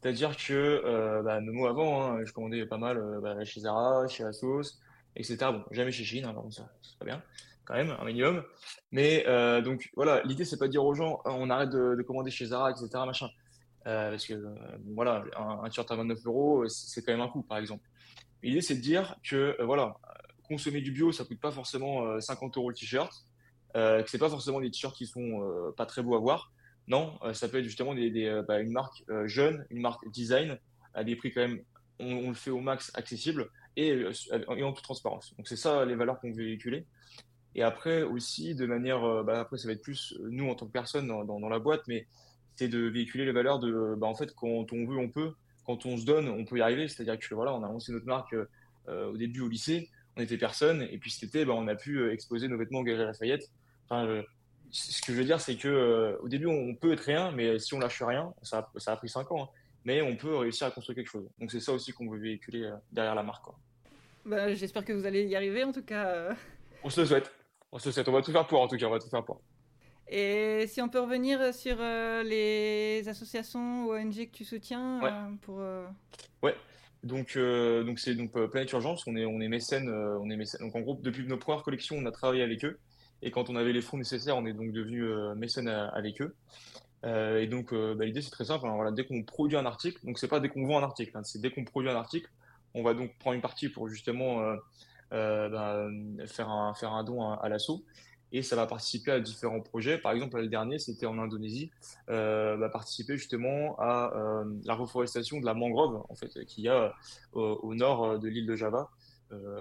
C'est-à-dire 0.00 0.36
que, 0.36 1.22
bah, 1.22 1.40
nos 1.40 1.52
mots 1.52 1.66
avant, 1.66 2.04
hein, 2.04 2.24
je 2.24 2.32
commandais 2.32 2.66
pas 2.66 2.76
mal 2.76 3.00
bah, 3.22 3.44
chez 3.44 3.60
Zara, 3.60 4.06
chez 4.08 4.24
Asos, 4.24 4.80
etc. 5.16 5.36
Bon, 5.52 5.64
jamais 5.70 5.92
chez 5.92 6.04
Chine, 6.04 6.24
hein, 6.24 6.34
ça, 6.50 6.68
c'est 6.82 6.98
pas 6.98 7.04
bien 7.04 7.22
quand 7.64 7.74
même, 7.74 7.94
un 7.98 8.04
minimum. 8.04 8.42
Mais 8.90 9.24
euh, 9.26 9.60
donc 9.60 9.90
voilà, 9.94 10.22
l'idée 10.24 10.44
c'est 10.44 10.58
pas 10.58 10.66
de 10.66 10.72
dire 10.72 10.84
aux 10.84 10.94
gens 10.94 11.20
on 11.24 11.50
arrête 11.50 11.70
de, 11.70 12.02
commander 12.02 12.30
chez 12.30 12.46
Zara, 12.46 12.70
etc. 12.70 12.88
Machin. 13.06 13.28
Euh, 13.86 14.10
parce 14.10 14.26
que 14.26 14.34
euh, 14.34 14.54
voilà, 14.94 15.24
un, 15.36 15.68
t-shirt 15.68 15.90
à 15.90 15.96
29 15.96 16.18
euros, 16.26 16.68
c'est 16.68 17.04
quand 17.04 17.12
même 17.12 17.20
un 17.20 17.28
coût, 17.28 17.42
par 17.42 17.58
exemple. 17.58 17.88
L'idée 18.42 18.60
c'est 18.60 18.76
de 18.76 18.80
dire 18.80 19.16
que 19.24 19.56
voilà, 19.62 19.96
consommer 20.48 20.80
du 20.80 20.92
bio, 20.92 21.12
ça 21.12 21.24
coûte 21.24 21.40
pas 21.40 21.52
forcément 21.52 22.20
50 22.20 22.56
euros 22.56 22.70
le 22.70 22.74
t-shirt, 22.74 23.12
que 23.74 24.04
c'est 24.06 24.18
pas 24.18 24.28
forcément 24.28 24.60
des 24.60 24.70
t-shirts 24.70 24.96
qui 24.96 25.06
sont 25.06 25.72
pas 25.76 25.86
très 25.86 26.02
beaux 26.02 26.16
à 26.16 26.18
voir. 26.18 26.52
Non, 26.88 27.18
ça 27.32 27.48
peut 27.48 27.58
être 27.58 27.64
justement 27.64 27.94
bah, 27.94 28.60
une 28.60 28.72
marque 28.72 29.04
jeune, 29.26 29.64
une 29.70 29.80
marque 29.80 30.08
design, 30.10 30.58
à 30.94 31.04
des 31.04 31.16
prix 31.16 31.32
quand 31.32 31.40
même 31.40 31.62
on, 32.02 32.28
le 32.28 32.34
fait 32.34 32.50
au 32.50 32.60
max 32.60 32.90
accessible 32.94 33.48
et, 33.76 34.04
en 34.48 34.72
toute 34.72 34.84
transparence. 34.84 35.34
Donc 35.36 35.48
c'est 35.48 35.56
ça 35.56 35.84
les 35.84 35.94
valeurs 35.94 36.20
qu'on 36.20 36.32
veut 36.32 36.44
véhiculer. 36.44 36.86
Et 37.54 37.62
après 37.62 38.02
aussi, 38.02 38.54
de 38.54 38.66
manière, 38.66 39.24
bah, 39.24 39.40
après 39.40 39.58
ça 39.58 39.68
va 39.68 39.74
être 39.74 39.82
plus 39.82 40.16
nous 40.30 40.48
en 40.48 40.54
tant 40.54 40.66
que 40.66 40.72
personne 40.72 41.06
dans, 41.06 41.24
dans, 41.24 41.48
la 41.48 41.58
boîte, 41.58 41.82
mais 41.86 42.06
c'est 42.56 42.68
de 42.68 42.78
véhiculer 42.78 43.24
les 43.24 43.32
valeurs 43.32 43.58
de, 43.58 43.94
bah, 43.96 44.06
en 44.06 44.14
fait, 44.14 44.34
quand 44.34 44.72
on 44.72 44.86
veut, 44.86 44.96
on 44.96 45.08
peut. 45.08 45.34
Quand 45.64 45.86
on 45.86 45.96
se 45.96 46.04
donne, 46.04 46.28
on 46.28 46.44
peut 46.44 46.58
y 46.58 46.62
arriver. 46.62 46.88
C'est-à-dire 46.88 47.18
que 47.18 47.34
voilà, 47.34 47.54
on 47.54 47.62
a 47.62 47.68
lancé 47.68 47.92
notre 47.92 48.06
marque 48.06 48.34
au 48.88 49.16
début 49.16 49.42
au 49.42 49.48
lycée, 49.48 49.90
on 50.16 50.22
était 50.22 50.38
personne, 50.38 50.82
et 50.90 50.98
puis 50.98 51.10
cet 51.10 51.24
été, 51.24 51.44
bah, 51.44 51.52
on 51.54 51.68
a 51.68 51.74
pu 51.74 52.10
exposer 52.10 52.48
nos 52.48 52.56
vêtements 52.56 52.80
au 52.80 52.84
Galerie 52.84 53.04
Lafayette. 53.04 53.50
Enfin, 53.88 54.22
ce 54.72 55.02
que 55.02 55.12
je 55.12 55.18
veux 55.18 55.24
dire, 55.24 55.40
c'est 55.40 55.56
que 55.56 55.68
euh, 55.68 56.16
au 56.22 56.28
début, 56.28 56.46
on 56.46 56.74
peut 56.74 56.92
être 56.92 57.04
rien, 57.04 57.30
mais 57.30 57.58
si 57.58 57.74
on 57.74 57.78
lâche 57.78 58.02
rien, 58.02 58.32
ça, 58.42 58.70
ça 58.76 58.92
a 58.92 58.96
pris 58.96 59.08
5 59.08 59.30
ans, 59.30 59.44
hein, 59.44 59.48
mais 59.84 60.00
on 60.00 60.16
peut 60.16 60.34
réussir 60.34 60.66
à 60.66 60.70
construire 60.70 60.96
quelque 60.96 61.10
chose. 61.10 61.28
Donc 61.38 61.52
c'est 61.52 61.60
ça 61.60 61.72
aussi 61.72 61.92
qu'on 61.92 62.08
veut 62.08 62.18
véhiculer 62.18 62.64
euh, 62.64 62.74
derrière 62.90 63.14
la 63.14 63.22
marque. 63.22 63.44
Bah, 64.24 64.54
J'espère 64.54 64.84
que 64.84 64.92
vous 64.92 65.04
allez 65.04 65.24
y 65.24 65.36
arriver, 65.36 65.62
en 65.62 65.72
tout 65.72 65.82
cas. 65.82 66.06
Euh. 66.06 66.34
On 66.82 66.90
se 66.90 67.02
le 67.02 67.06
souhaite. 67.06 67.30
On 67.72 67.78
se 67.78 67.88
le 67.88 67.92
souhaite. 67.92 68.08
On 68.08 68.12
va 68.12 68.22
tout 68.22 68.32
faire 68.32 68.46
pour, 68.46 68.60
en 68.60 68.68
tout 68.68 68.76
cas. 68.76 68.86
On 68.86 68.90
va 68.90 68.98
tout 68.98 69.08
faire 69.08 69.24
pour. 69.24 69.40
Et 70.08 70.66
si 70.68 70.82
on 70.82 70.88
peut 70.88 71.00
revenir 71.00 71.54
sur 71.54 71.76
les 71.78 73.02
associations 73.08 73.86
ou 73.86 73.94
ONG 73.94 74.26
que 74.26 74.36
tu 74.36 74.44
soutiens 74.44 75.00
ouais. 75.02 75.36
pour. 75.40 75.62
Ouais. 76.42 76.54
Donc, 77.02 77.36
donc 77.36 77.98
c'est 77.98 78.14
donc 78.14 78.32
Planète 78.50 78.70
Urgence. 78.72 79.06
On 79.06 79.16
est, 79.16 79.24
on 79.24 79.40
est 79.40 79.48
mécène. 79.48 79.88
on 79.88 80.28
est 80.28 80.36
mécène. 80.36 80.60
Donc 80.60 80.76
en 80.76 80.80
gros, 80.80 80.98
depuis 81.02 81.26
nos 81.26 81.38
premières 81.38 81.62
collections, 81.62 81.96
on 81.96 82.04
a 82.04 82.12
travaillé 82.12 82.42
avec 82.42 82.64
eux. 82.64 82.78
Et 83.22 83.30
quand 83.30 83.48
on 83.48 83.56
avait 83.56 83.72
les 83.72 83.80
fonds 83.80 83.96
nécessaires, 83.96 84.36
on 84.36 84.44
est 84.46 84.52
donc 84.52 84.72
devenu 84.72 85.04
euh, 85.04 85.34
mécène 85.36 85.68
avec 85.68 86.20
eux. 86.20 86.34
Euh, 87.04 87.40
et 87.40 87.46
donc, 87.46 87.72
euh, 87.72 87.94
bah, 87.94 88.04
l'idée, 88.04 88.20
c'est 88.20 88.30
très 88.30 88.46
simple. 88.46 88.66
voilà, 88.68 88.90
dès 88.90 89.04
qu'on 89.04 89.22
produit 89.22 89.56
un 89.56 89.66
article, 89.66 90.04
donc 90.04 90.18
c'est 90.18 90.28
pas 90.28 90.40
dès 90.40 90.48
qu'on 90.48 90.66
vend 90.66 90.78
un 90.78 90.82
article, 90.82 91.16
hein, 91.16 91.22
c'est 91.24 91.40
dès 91.40 91.50
qu'on 91.50 91.64
produit 91.64 91.90
un 91.90 91.96
article, 91.96 92.28
on 92.74 92.82
va 92.82 92.94
donc 92.94 93.16
prendre 93.18 93.34
une 93.34 93.42
partie 93.42 93.68
pour 93.68 93.88
justement 93.88 94.40
bah, 95.12 95.88
faire, 96.26 96.48
un, 96.48 96.74
faire 96.74 96.92
un 96.92 97.04
don 97.04 97.30
à, 97.30 97.48
l'assaut 97.48 97.84
et 98.34 98.40
ça 98.40 98.56
va 98.56 98.66
participer 98.66 99.10
à 99.10 99.20
différents 99.20 99.60
projets. 99.60 99.98
Par 99.98 100.12
exemple, 100.12 100.40
le 100.40 100.48
dernier, 100.48 100.78
c'était 100.78 101.04
en 101.04 101.18
Indonésie, 101.18 101.70
euh, 102.08 102.56
va 102.56 102.70
participer 102.70 103.18
justement 103.18 103.76
à 103.78 104.10
la 104.64 104.74
reforestation 104.74 105.38
de 105.38 105.44
la 105.44 105.52
mangrove 105.52 106.02
en 106.08 106.14
fait, 106.14 106.44
qu'il 106.46 106.64
y 106.64 106.68
a 106.68 106.94
au, 107.32 107.74
nord 107.74 108.18
de 108.18 108.28
l'île 108.28 108.46
de 108.46 108.56
Java, 108.56 108.88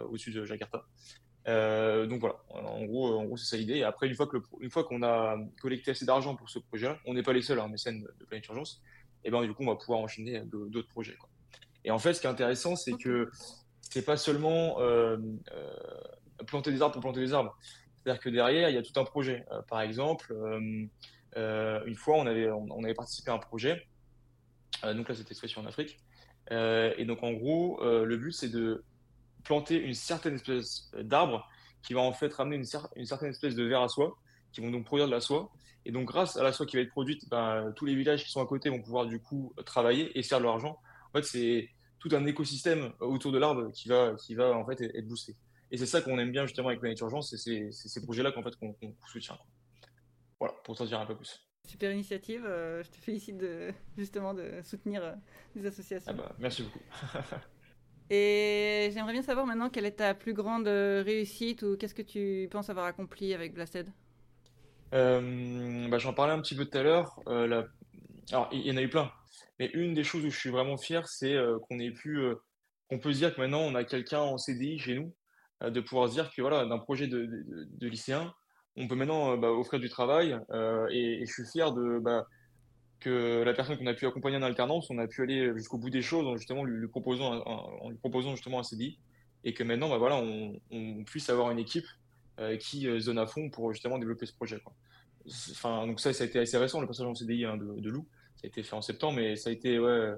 au 0.10 0.17
sud 0.17 0.36
de 0.36 0.46
Jakarta. 0.46 0.86
Euh, 1.48 2.05
donc 2.05 2.20
voilà, 2.22 2.36
en 2.50 2.86
gros, 2.86 3.17
en 3.17 3.25
gros 3.25 3.38
c'est 3.38 3.46
ça 3.46 3.58
l'idée. 3.58 3.77
Et 3.77 3.84
après, 3.84 4.08
une 4.08 4.15
fois 4.15 4.27
que 4.27 4.38
une 4.60 4.70
fois 4.70 4.84
qu'on 4.84 5.03
a 5.03 5.38
collecté 5.60 5.91
assez 5.91 6.05
d'argent 6.05 6.36
pour 6.36 6.50
ce 6.50 6.60
projet-là, 6.60 6.98
on 7.05 7.13
n'est 7.13 7.24
pas 7.24 7.34
les 7.34 7.41
seuls 7.41 7.60
hein, 7.60 7.67
mécènes 7.67 8.01
de, 8.01 8.13
de 8.20 8.25
Planète 8.25 8.48
Urgence. 8.48 8.81
Et 9.24 9.31
ben 9.31 9.41
du 9.43 9.53
coup, 9.53 9.63
on 9.63 9.67
va 9.67 9.75
pouvoir 9.75 10.00
enchaîner 10.00 10.41
d'autres 10.46 10.88
projets. 10.88 11.15
Quoi. 11.15 11.29
Et 11.84 11.91
en 11.91 12.00
fait, 12.00 12.13
ce 12.13 12.22
qui 12.22 12.27
est 12.27 12.29
intéressant, 12.29 12.75
c'est 12.75 12.93
que 12.93 13.29
c'est 13.91 14.05
pas 14.05 14.17
seulement 14.17 14.79
euh, 14.79 15.17
euh, 15.51 16.43
planter 16.48 16.71
des 16.71 16.81
arbres 16.81 16.93
pour 16.93 17.01
planter 17.01 17.19
des 17.19 17.33
arbres. 17.33 17.57
C'est-à-dire 17.98 18.21
que 18.21 18.29
derrière, 18.29 18.69
il 18.69 18.75
y 18.75 18.77
a 18.77 18.81
tout 18.81 18.98
un 19.00 19.03
projet. 19.03 19.45
Euh, 19.51 19.62
par 19.63 19.81
exemple, 19.81 20.33
une 21.36 21.95
fois, 21.95 22.17
on 22.17 22.25
avait, 22.25 22.50
on, 22.50 22.83
avait 22.83 22.93
participé 22.93 23.31
à 23.31 23.36
un 23.36 23.38
projet. 23.38 23.86
donc 24.83 25.10
là, 25.10 25.15
c'était 25.15 25.36
fait 25.36 25.57
en 25.57 25.65
Afrique. 25.65 26.00
et 26.50 27.05
donc, 27.05 27.21
en 27.21 27.33
gros, 27.33 27.83
le 27.83 28.17
but, 28.17 28.31
c'est 28.31 28.50
de 28.50 28.83
planter 29.43 29.77
une 29.77 29.93
certaine 29.93 30.36
espèce 30.36 30.89
d'arbre 30.98 31.48
qui 31.83 31.93
va 31.93 32.01
en 32.01 32.13
fait 32.13 32.33
ramener 32.33 32.55
une, 32.55 33.05
certaine 33.05 33.29
espèce 33.29 33.55
de 33.55 33.63
verre 33.63 33.81
à 33.81 33.89
soie, 33.89 34.17
qui 34.53 34.62
vont 34.62 34.71
donc 34.71 34.86
produire 34.86 35.07
de 35.07 35.12
la 35.12 35.21
soie. 35.21 35.51
Et 35.86 35.91
donc, 35.91 36.07
grâce 36.07 36.38
à 36.38 36.43
la 36.43 36.53
soie 36.53 36.65
qui 36.65 36.77
va 36.77 36.83
être 36.83 36.91
produite, 36.91 37.27
ben, 37.29 37.74
tous 37.75 37.86
les 37.86 37.95
villages 37.95 38.24
qui 38.24 38.31
sont 38.31 38.41
à 38.41 38.45
côté 38.45 38.69
vont 38.69 38.81
pouvoir 38.81 39.05
du 39.05 39.19
coup 39.19 39.53
travailler 39.65 40.17
et 40.17 40.24
faire 40.24 40.39
de 40.39 40.45
l'argent. 40.45 40.79
En 41.10 41.17
fait, 41.17 41.24
c'est 41.24 41.69
tout 42.01 42.10
un 42.12 42.25
écosystème 42.25 42.91
autour 43.00 43.31
de 43.31 43.38
l'arbre 43.38 43.72
qui 43.72 43.88
va, 43.88 44.15
qui 44.15 44.36
va 44.36 44.51
en 44.51 44.65
fait 44.65 44.81
être 44.81 45.08
boosté. 45.08 45.36
Et 45.72 45.77
c'est 45.77 45.86
ça 45.86 46.01
qu'on 46.01 46.20
aime 46.20 46.31
bien 46.31 46.46
justement 46.46 46.67
avec 46.67 46.81
Planète 46.81 47.00
Urgence, 47.00 47.34
c'est 47.36 47.72
ces 47.72 48.03
projets-là 48.03 48.34
qu'en 48.34 48.43
fait 48.43 48.55
qu'on 48.58 48.75
soutient. 49.08 49.38
Voilà, 50.39 50.53
pour 50.65 50.75
t'en 50.75 50.86
dire 50.86 51.00
un 51.00 51.05
peu 51.05 51.15
plus. 51.15 51.39
Super 51.67 51.93
initiative, 51.93 52.43
euh, 52.46 52.84
je 52.84 52.89
te 52.89 52.98
félicite 52.98 53.38
de, 53.38 53.71
justement 53.97 54.34
de 54.34 54.62
soutenir 54.63 55.04
euh, 55.04 55.13
les 55.56 55.65
associations. 55.65 56.12
Ah 56.12 56.17
bah, 56.17 56.36
merci 56.39 56.63
beaucoup. 56.63 56.80
Et 58.13 58.89
j'aimerais 58.93 59.13
bien 59.13 59.21
savoir 59.21 59.45
maintenant 59.45 59.69
quelle 59.69 59.86
est 59.86 59.91
ta 59.91 60.13
plus 60.13 60.34
grande 60.34 60.67
euh, 60.67 61.02
réussite 61.06 61.63
ou 61.63 61.78
qu'est-ce 61.78 61.93
que 61.95 62.02
tu 62.02 62.49
penses 62.52 62.69
avoir 62.69 62.86
accompli 62.86 63.34
avec 63.34 63.54
Blasted? 63.54 63.88
Euh, 64.93 65.88
bah, 65.88 65.97
J'en 65.97 66.13
parlais 66.13 66.34
un 66.34 66.41
petit 66.41 66.54
peu 66.54 66.65
tout 66.65 66.78
à 66.78 66.84
l'heure. 66.84 67.21
Euh, 67.28 67.63
alors, 68.32 68.49
il 68.52 68.67
y 68.67 68.71
en 68.71 68.76
a 68.76 68.82
eu 68.82 68.89
plein. 68.89 69.10
Mais 69.60 69.67
une 69.73 69.93
des 69.93 70.04
choses 70.04 70.25
où 70.25 70.30
je 70.30 70.38
suis 70.38 70.49
vraiment 70.49 70.77
fier, 70.77 71.08
c'est 71.08 71.36
qu'on 71.67 71.80
ait 71.80 71.91
pu, 71.91 72.19
qu'on 72.89 72.99
peut 72.99 73.13
se 73.13 73.19
dire 73.19 73.36
que 73.36 73.41
maintenant 73.41 73.62
on 73.62 73.75
a 73.75 73.84
quelqu'un 73.84 74.19
en 74.19 74.38
CDI 74.38 74.80
chez 74.80 74.95
nous, 74.95 75.13
de 75.69 75.80
pouvoir 75.80 76.10
se 76.10 76.13
dire 76.13 76.32
que 76.34 76.41
voilà, 76.41 76.65
d'un 76.65 76.80
projet 76.80 77.08
de, 77.08 77.27
lycéen, 77.82 78.34
on 78.75 78.88
peut 78.88 78.95
maintenant 78.95 79.38
bah, 79.38 79.51
offrir 79.51 79.80
du 79.80 79.89
travail. 79.89 80.38
Et, 80.91 81.23
je 81.25 81.32
suis 81.32 81.45
fier 81.45 81.71
de, 81.73 81.99
bah, 81.99 82.25
que 82.99 83.43
la 83.43 83.54
personne 83.54 83.77
qu'on 83.77 83.88
a 83.88 83.93
pu 83.93 84.08
accompagner 84.08 84.38
en 84.38 84.43
alternance, 84.43 84.89
on 84.89 84.97
a 84.97 85.08
pu 85.08 85.23
aller 85.23 85.51
jusqu'au 85.56 85.77
bout 85.77 85.89
des 85.89 86.01
choses 86.01 86.25
en 86.27 86.38
justement 86.38 86.63
lui, 86.63 86.88
proposant, 86.88 87.34
un, 87.34 87.39
en 87.39 87.89
lui 87.89 87.97
proposant 87.97 88.36
justement 88.36 88.60
un 88.60 88.63
CDI 88.63 88.97
et 89.43 89.54
que 89.54 89.63
maintenant, 89.63 89.89
bah 89.89 89.97
voilà, 89.97 90.17
on, 90.17 91.04
puisse 91.06 91.30
avoir 91.30 91.51
une 91.51 91.60
équipe 91.60 91.88
euh, 92.39 92.58
qui 92.58 92.88
euh, 92.88 92.99
zone 92.99 93.17
à 93.17 93.25
fond 93.25 93.49
pour 93.49 93.73
justement 93.73 93.97
développer 93.97 94.25
ce 94.25 94.34
projet. 94.34 94.62
Enfin, 95.51 95.86
donc 95.88 95.99
ça, 95.99 96.13
ça 96.13 96.23
a 96.23 96.27
été 96.27 96.39
assez 96.39 96.58
récent 96.58 96.80
le 96.80 96.88
passage 96.88 97.08
en 97.08 97.15
CDI 97.15 97.45
hein, 97.45 97.58
de, 97.58 97.89
Lou. 97.89 98.08
Ça 98.36 98.41
a 98.46 98.48
été 98.48 98.63
fait 98.63 98.76
en 98.76 98.82
septembre, 98.82 99.17
mais 99.17 99.36
ça 99.36 99.50
a 99.50 99.54
été 99.54 99.80
ouais, 99.80 100.13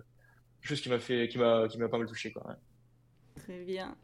quelque 0.61 0.69
chose 0.69 0.81
qui 0.81 0.89
m'a 0.89 0.99
fait, 0.99 1.27
qui 1.27 1.37
m'a, 1.37 1.67
qui 1.67 1.77
m'a 1.77 1.89
pas 1.89 1.97
mal 1.97 2.07
touché. 2.07 2.31
Quoi, 2.31 2.55
Très 3.35 3.63
bien. 3.63 3.95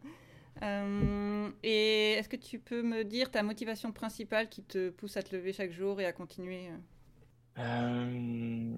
Euh, 0.61 1.49
et 1.63 2.13
est-ce 2.13 2.27
que 2.27 2.35
tu 2.35 2.59
peux 2.59 2.81
me 2.81 3.03
dire 3.03 3.31
ta 3.31 3.43
motivation 3.43 3.91
principale 3.91 4.49
qui 4.49 4.63
te 4.63 4.89
pousse 4.89 5.15
à 5.15 5.23
te 5.23 5.35
lever 5.35 5.53
chaque 5.53 5.71
jour 5.71 6.01
et 6.01 6.05
à 6.05 6.11
continuer 6.11 6.69
euh, 7.59 8.71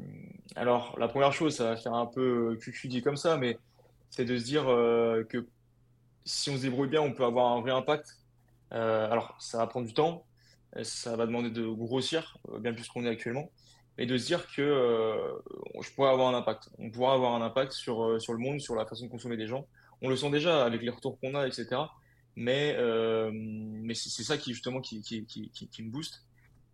alors, 0.56 0.98
la 1.00 1.08
première 1.08 1.34
chose, 1.34 1.56
ça 1.56 1.66
va 1.66 1.76
faire 1.76 1.94
un 1.94 2.08
peu 2.08 2.58
cucu 2.60 2.88
dit 2.88 3.02
comme 3.02 3.18
ça, 3.18 3.38
mais 3.38 3.58
c'est 4.10 4.26
de 4.26 4.38
se 4.38 4.44
dire 4.44 4.68
euh, 4.70 5.24
que 5.24 5.48
si 6.26 6.50
on 6.50 6.58
se 6.58 6.64
débrouille 6.64 6.90
bien, 6.90 7.02
on 7.02 7.14
peut 7.14 7.24
avoir 7.24 7.52
un 7.52 7.62
vrai 7.62 7.72
impact. 7.72 8.18
Euh, 8.74 9.10
alors, 9.12 9.36
ça 9.40 9.60
va 9.60 9.68
prendre 9.68 9.86
du 9.86 9.94
temps, 9.94 10.26
ça 10.84 11.16
va 11.16 11.26
demander 11.26 11.52
de 11.52 11.68
grossir, 11.68 12.38
bien 12.60 12.74
plus 12.74 12.88
qu'on 12.88 13.06
est 13.06 13.10
actuellement, 13.10 13.52
mais 14.02 14.08
de 14.08 14.18
se 14.18 14.26
dire 14.26 14.48
que 14.48 15.38
je 15.80 15.92
pourrais 15.92 16.10
avoir 16.10 16.34
un 16.34 16.36
impact. 16.36 16.70
On 16.80 16.90
pourra 16.90 17.14
avoir 17.14 17.36
un 17.36 17.46
impact 17.46 17.72
sur, 17.72 18.20
sur 18.20 18.34
le 18.34 18.40
monde, 18.40 18.60
sur 18.60 18.74
la 18.74 18.88
façon 18.88 19.06
de 19.06 19.12
consommer 19.12 19.38
des 19.38 19.46
gens. 19.46 19.68
On 20.02 20.10
le 20.10 20.16
sent 20.16 20.32
déjà 20.32 20.66
avec 20.66 20.82
les 20.82 20.90
retours 20.90 21.20
qu'on 21.20 21.36
a, 21.36 21.46
etc. 21.46 21.68
Mais, 22.36 22.76
mais 23.32 23.94
c'est 23.94 24.24
ça 24.24 24.40
qui, 24.40 24.54
justement, 24.54 24.82
qui, 24.82 25.04
qui, 25.04 25.84
me 25.84 25.92
booste. 25.92 26.26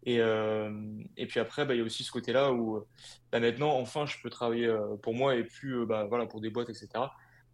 Et, 0.05 0.21
euh, 0.21 0.71
et 1.17 1.27
puis 1.27 1.41
après, 1.41 1.65
bah, 1.65 1.75
il 1.75 1.79
y 1.79 1.81
a 1.81 1.83
aussi 1.83 2.05
ce 2.05 2.11
côté-là 2.13 2.53
où 2.53 2.81
bah, 3.29 3.41
maintenant, 3.41 3.77
enfin, 3.77 4.05
je 4.05 4.15
peux 4.23 4.29
travailler 4.29 4.67
euh, 4.67 4.95
pour 4.95 5.13
moi 5.13 5.35
et 5.35 5.43
plus 5.43 5.81
euh, 5.81 5.85
bah, 5.85 6.05
voilà, 6.05 6.27
pour 6.27 6.39
des 6.39 6.49
boîtes, 6.49 6.69
etc. 6.69 6.87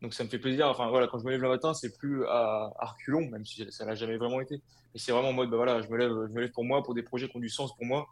Donc 0.04 0.14
ça 0.14 0.24
me 0.24 0.30
fait 0.30 0.38
plaisir. 0.38 0.68
Enfin 0.68 0.88
voilà, 0.90 1.08
quand 1.08 1.18
je 1.18 1.26
me 1.26 1.32
lève 1.32 1.42
le 1.42 1.50
matin, 1.50 1.74
c'est 1.74 1.98
plus 1.98 2.28
à, 2.28 2.72
à 2.78 2.86
reculons, 2.86 3.28
même 3.28 3.44
si 3.44 3.66
ça 3.72 3.86
l'a 3.86 3.96
jamais 3.96 4.18
vraiment 4.18 4.40
été. 4.40 4.62
Mais 4.94 5.00
c'est 5.00 5.12
vraiment 5.12 5.30
en 5.30 5.34
mode, 5.34 5.50
bah, 5.50 5.58
voilà, 5.58 5.82
je 5.82 5.88
me 5.88 5.98
lève, 5.98 6.12
je 6.12 6.34
me 6.34 6.42
lève 6.42 6.52
pour 6.52 6.64
moi, 6.64 6.84
pour 6.84 6.94
des 6.94 7.02
projets 7.02 7.28
qui 7.28 7.38
ont 7.38 7.40
du 7.40 7.50
sens 7.50 7.76
pour 7.76 7.86
moi, 7.86 8.08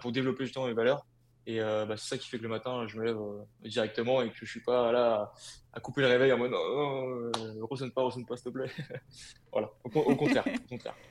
pour 0.00 0.12
développer 0.12 0.44
justement 0.44 0.66
mes 0.66 0.72
valeurs. 0.72 1.04
Et 1.46 1.58
bah, 1.58 1.96
c'est 1.96 2.10
ça 2.10 2.18
qui 2.18 2.28
fait 2.28 2.38
que 2.38 2.44
le 2.44 2.48
matin, 2.48 2.86
je 2.86 2.96
me 2.96 3.04
lève 3.04 3.18
directement 3.64 4.22
et 4.22 4.30
que 4.30 4.36
je 4.36 4.44
suis 4.44 4.60
pas 4.60 4.92
là 4.92 5.32
à, 5.72 5.80
couper 5.80 6.02
le 6.02 6.06
réveil 6.06 6.32
en 6.32 6.38
mode, 6.38 6.52
oh, 6.54 7.30
oh, 7.36 7.66
ressonne 7.66 7.90
pas, 7.90 8.02
ressonne 8.02 8.24
pas, 8.24 8.36
s'il 8.36 8.44
te 8.44 8.50
plaît. 8.50 8.70
voilà, 9.52 9.70
au, 9.84 9.88
au, 9.88 10.16
contraire, 10.16 10.44
au 10.46 10.68
contraire. 10.68 10.94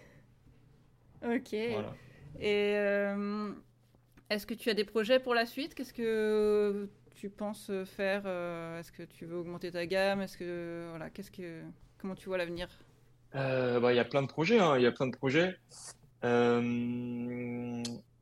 Ok. 1.24 1.54
Voilà. 1.54 1.94
Et 2.40 2.76
euh, 2.78 3.52
est-ce 4.30 4.46
que 4.46 4.54
tu 4.54 4.70
as 4.70 4.74
des 4.74 4.86
projets 4.86 5.20
pour 5.20 5.34
la 5.36 5.46
suite? 5.46 5.76
Qu'est-ce 5.76 5.94
que 5.94 6.90
tu 7.16 7.30
penses 7.30 7.72
faire 7.86 8.24
euh, 8.26 8.80
Est-ce 8.80 8.92
que 8.92 9.04
tu 9.04 9.26
veux 9.26 9.38
augmenter 9.38 9.72
ta 9.72 9.86
gamme? 9.86 10.22
Est-ce 10.22 10.38
que 10.38 10.88
voilà, 10.90 11.10
qu'est-ce 11.10 11.32
que 11.32 11.62
comment 11.98 12.16
tu 12.16 12.28
vois 12.28 12.38
l'avenir? 12.38 12.70
Euh, 13.36 13.80
bah, 13.80 13.94
il 13.94 13.98
y 13.98 14.00
a 14.00 14.06
plein 14.06 14.24
de 14.24 14.28
projets. 14.28 14.60
Hein, 14.60 14.78
il 14.78 14.84
y 14.84 14.88
a 14.88 14.92
plein 14.92 15.08
de 15.08 15.16
projets. 15.16 15.58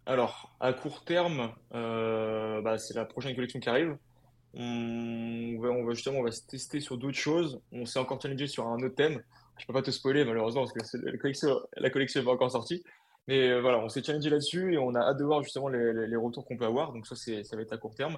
Alors, 0.09 0.55
à 0.59 0.73
court 0.73 1.03
terme, 1.03 1.51
bah, 1.71 2.77
c'est 2.77 2.95
la 2.95 3.05
prochaine 3.05 3.35
collection 3.35 3.59
qui 3.59 3.69
arrive. 3.69 3.97
On 4.53 5.57
va, 5.59 5.93
justement, 5.93 6.19
on 6.19 6.23
va 6.23 6.31
se 6.31 6.45
tester 6.45 6.79
sur 6.79 6.97
d'autres 6.97 7.17
choses. 7.17 7.61
On 7.71 7.85
s'est 7.85 7.99
encore 7.99 8.21
challengé 8.21 8.47
sur 8.47 8.67
un 8.67 8.77
autre 8.77 8.95
thème. 8.95 9.21
Je 9.57 9.65
peux 9.65 9.73
pas 9.73 9.81
te 9.81 9.91
spoiler 9.91 10.23
malheureusement 10.23 10.65
parce 10.65 10.91
que 10.91 10.97
la 10.97 11.17
collection, 11.17 11.59
la 11.77 11.89
collection 11.89 12.21
est 12.21 12.23
pas 12.23 12.31
encore 12.31 12.51
sortie. 12.51 12.83
Mais 13.27 13.49
euh, 13.49 13.61
voilà, 13.61 13.77
on 13.79 13.89
s'est 13.89 14.03
challengé 14.03 14.29
là-dessus 14.29 14.73
et 14.73 14.77
on 14.79 14.95
a 14.95 15.01
hâte 15.01 15.17
de 15.17 15.23
voir 15.23 15.43
justement 15.43 15.67
les, 15.67 16.15
retours 16.15 16.45
qu'on 16.45 16.57
peut 16.57 16.65
avoir. 16.65 16.93
Donc 16.93 17.05
ça, 17.05 17.15
ça 17.15 17.55
va 17.55 17.61
être 17.61 17.73
à 17.73 17.77
court 17.77 17.93
terme. 17.93 18.17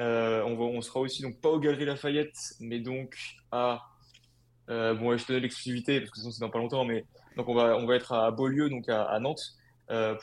Euh, 0.00 0.42
on, 0.42 0.56
va, 0.56 0.82
sera 0.82 0.98
aussi 0.98 1.22
donc 1.22 1.40
pas 1.40 1.50
au 1.50 1.60
Galeries 1.60 1.84
Lafayette, 1.84 2.36
mais 2.58 2.80
donc 2.80 3.16
à 3.52 3.82
euh, 4.70 4.94
bon, 4.94 5.16
je 5.16 5.24
te 5.24 5.32
donne 5.32 5.42
l'exclusivité 5.42 6.00
parce 6.00 6.10
que 6.10 6.18
sinon 6.18 6.32
c'est 6.32 6.40
dans 6.40 6.50
pas 6.50 6.58
longtemps, 6.58 6.84
mais 6.84 7.04
donc 7.36 7.48
on 7.48 7.54
va 7.54 7.76
on 7.76 7.86
va 7.86 7.94
être 7.94 8.12
à 8.12 8.32
Beaulieu, 8.32 8.68
donc 8.70 8.88
à, 8.88 9.16
Nantes, 9.20 9.54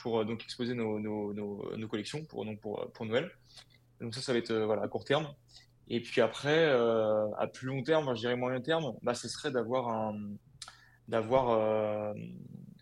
pour 0.02 0.26
donc 0.26 0.43
exposer 0.43 0.74
nos, 0.74 1.00
nos, 1.00 1.88
collections 1.88 2.26
pour 2.26 2.45
donc 2.45 2.60
pour, 2.60 2.91
pour 2.93 3.06
Noël. 3.06 3.32
Donc 4.00 4.15
ça, 4.15 4.21
ça 4.21 4.34
va 4.34 4.39
être 4.39 4.54
voilà 4.54 4.84
à 4.84 4.88
court 4.88 5.06
terme. 5.06 5.28
Et 5.88 6.00
puis 6.02 6.21
après, 6.21 6.69
à 7.38 7.47
plus 7.47 7.67
long 7.67 7.84
terme, 7.84 8.15
je 8.15 8.21
dirais 8.21 8.36
moyen 8.36 8.62
terme, 8.62 8.93
bah, 9.02 9.13
ce 9.13 9.28
serait 9.28 9.52
d'avoir 9.52 9.89
un, 9.89 10.15
d'avoir 11.08 12.15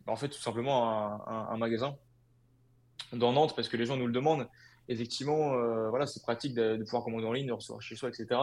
en 0.07 0.15
fait 0.15 0.29
tout 0.29 0.39
simplement 0.39 1.27
un, 1.27 1.57
magasin 1.57 1.95
dans 3.13 3.33
Nantes 3.33 3.55
parce 3.55 3.67
que 3.67 3.77
les 3.77 3.85
gens 3.85 3.97
nous 3.97 4.07
le 4.07 4.13
demandent. 4.13 4.47
Effectivement, 4.87 5.53
voilà, 5.89 6.05
c'est 6.05 6.21
pratique 6.21 6.53
de, 6.53 6.77
pouvoir 6.83 7.03
commander 7.03 7.25
en 7.25 7.33
ligne, 7.33 7.47
de 7.47 7.53
recevoir 7.53 7.81
chez 7.81 7.95
soi, 7.95 8.09
etc. 8.09 8.39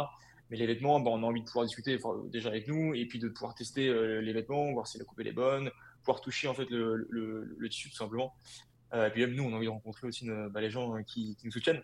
Mais 0.51 0.57
les 0.57 0.67
vêtements, 0.67 1.01
bah, 1.01 1.11
on 1.13 1.23
a 1.23 1.27
envie 1.27 1.43
de 1.43 1.47
pouvoir 1.47 1.65
discuter 1.65 1.99
déjà 2.31 2.49
avec 2.49 2.69
nous 2.69 2.95
et 2.95 3.07
puis 3.07 3.19
de 3.19 3.29
pouvoir 3.29 3.55
tester 3.55 3.93
les 4.21 4.33
vêtements, 4.33 4.73
voir 4.73 4.87
si 4.87 4.99
la 4.99 5.05
coupe 5.05 5.21
est 5.21 5.33
bonne, 5.33 5.71
pouvoir 6.07 6.21
toucher 6.21 6.49
en 6.49 6.55
fait 6.55 6.69
le, 6.71 7.07
le, 7.11 7.69
tissu 7.69 7.91
tout 7.91 7.97
simplement. 7.97 8.35
et 8.95 9.11
puis 9.11 9.23
même 9.23 9.35
nous, 9.35 9.45
on 9.45 9.53
a 9.53 9.57
envie 9.57 9.67
de 9.67 9.71
rencontrer 9.71 10.07
aussi 10.07 10.29
bah, 10.51 10.61
les 10.61 10.71
gens 10.71 11.03
qui, 11.03 11.37
nous 11.45 11.51
soutiennent. 11.51 11.83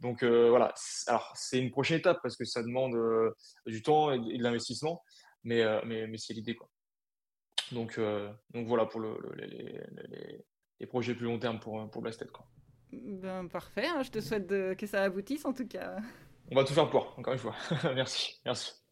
Donc 0.00 0.22
voilà, 0.22 0.74
alors 1.06 1.32
c'est 1.34 1.58
une 1.58 1.70
prochaine 1.70 1.98
étape 1.98 2.18
parce 2.22 2.36
que 2.36 2.44
ça 2.44 2.62
demande 2.62 2.94
du 3.66 3.82
temps 3.82 4.12
et 4.12 4.18
de, 4.18 4.42
l'investissement, 4.42 5.02
mais, 5.42 5.64
mais, 5.84 6.06
mais 6.06 6.18
c'est 6.18 6.34
l'idée. 6.34 6.54
quoi. 6.54 6.68
Donc, 7.72 7.98
euh, 7.98 8.32
donc 8.52 8.66
voilà 8.66 8.86
pour 8.86 9.00
le, 9.00 9.16
les, 9.36 10.86
projets 10.86 11.14
plus 11.14 11.24
long 11.24 11.38
terme 11.38 11.58
pour, 11.60 11.90
pour 11.90 12.02
Blasted. 12.02 12.30
Quoi. 12.30 12.46
Ben, 12.92 13.48
parfait, 13.48 13.86
hein, 13.86 14.02
je 14.02 14.10
te 14.10 14.20
souhaite 14.20 14.48
que 14.76 14.86
ça 14.86 15.02
aboutisse 15.02 15.44
en 15.46 15.54
tout 15.54 15.66
cas. 15.66 15.96
On 16.50 16.54
va 16.54 16.64
tout 16.64 16.74
faire 16.74 16.90
pour, 16.90 17.18
encore 17.18 17.32
une 17.32 17.38
fois. 17.38 17.54
merci, 17.94 18.40
merci. 18.44 18.83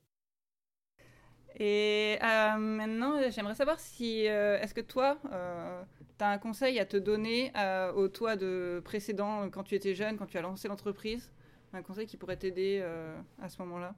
Et 1.59 2.19
euh, 2.23 2.57
maintenant, 2.57 3.19
j'aimerais 3.31 3.55
savoir 3.55 3.79
si, 3.79 4.29
euh, 4.29 4.59
est-ce 4.61 4.75
que 4.75 4.81
toi, 4.81 5.19
tu 6.19 6.25
as 6.25 6.29
un 6.29 6.39
conseil 6.39 6.79
à 6.79 6.87
te 6.87 6.97
donner 6.97 7.53
au 7.95 8.09
toi 8.09 8.37
de 8.37 8.81
précédent, 8.85 9.49
quand 9.51 9.63
tu 9.65 9.75
étais 9.75 9.95
jeune, 9.95 10.17
quand 10.17 10.27
tu 10.27 10.39
as 10.39 10.43
lancé 10.43 10.69
l'entreprise? 10.69 11.31
Un 11.73 11.83
conseil 11.83 12.07
qui 12.07 12.17
pourrait 12.17 12.37
t'aider 12.37 12.85
à 13.41 13.49
ce 13.49 13.61
moment-là? 13.63 13.95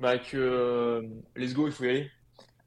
Bah, 0.00 0.18
Que 0.18 1.02
let's 1.36 1.54
go, 1.54 1.66
il 1.66 1.72
faut 1.72 1.84
y 1.84 1.88
aller. 1.88 2.10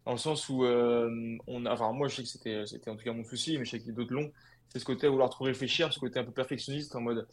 Dans 0.05 0.13
le 0.13 0.17
sens 0.17 0.47
où 0.49 0.63
euh, 0.63 1.37
on 1.47 1.65
enfin 1.65 1.91
moi 1.91 2.07
je 2.07 2.15
sais 2.15 2.23
que 2.23 2.29
c'était 2.29 2.65
c'était 2.65 2.89
en 2.89 2.95
tout 2.95 3.03
cas 3.03 3.11
mon 3.13 3.25
souci 3.25 3.57
mais 3.57 3.65
je 3.65 3.71
sais 3.71 3.79
que 3.79 3.91
d'autres 3.91 4.13
l'ont. 4.13 4.31
C'est 4.69 4.79
ce 4.79 4.85
côté 4.85 5.07
à 5.07 5.09
vouloir 5.09 5.29
trop 5.29 5.45
réfléchir 5.45 5.91
ce 5.93 5.99
côté 5.99 6.19
un 6.19 6.23
peu 6.23 6.31
perfectionniste 6.31 6.95
en 6.95 7.01
mode 7.01 7.27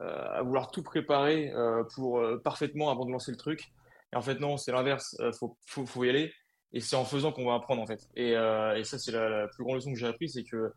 euh, 0.00 0.24
à 0.34 0.42
vouloir 0.42 0.70
tout 0.72 0.82
préparer 0.82 1.52
euh, 1.52 1.84
pour 1.94 2.20
parfaitement 2.42 2.90
avant 2.90 3.04
de 3.06 3.12
lancer 3.12 3.30
le 3.30 3.36
truc 3.36 3.72
en 4.16 4.22
fait 4.22 4.40
non 4.40 4.56
c'est 4.56 4.72
l'inverse 4.72 5.16
faut, 5.38 5.56
faut, 5.66 5.86
faut 5.86 6.04
y 6.04 6.08
aller. 6.08 6.32
Et 6.72 6.80
c'est 6.80 6.96
en 6.96 7.04
faisant 7.04 7.32
qu'on 7.32 7.46
va 7.46 7.54
apprendre 7.54 7.80
en 7.80 7.86
fait. 7.86 8.08
Et, 8.16 8.30
et 8.30 8.84
ça 8.84 8.98
c'est 8.98 9.12
la, 9.12 9.48
plus 9.48 9.64
grande 9.64 9.76
leçon 9.76 9.92
que 9.92 9.98
j'ai 9.98 10.06
appris 10.06 10.28
c'est 10.28 10.44
que 10.44 10.72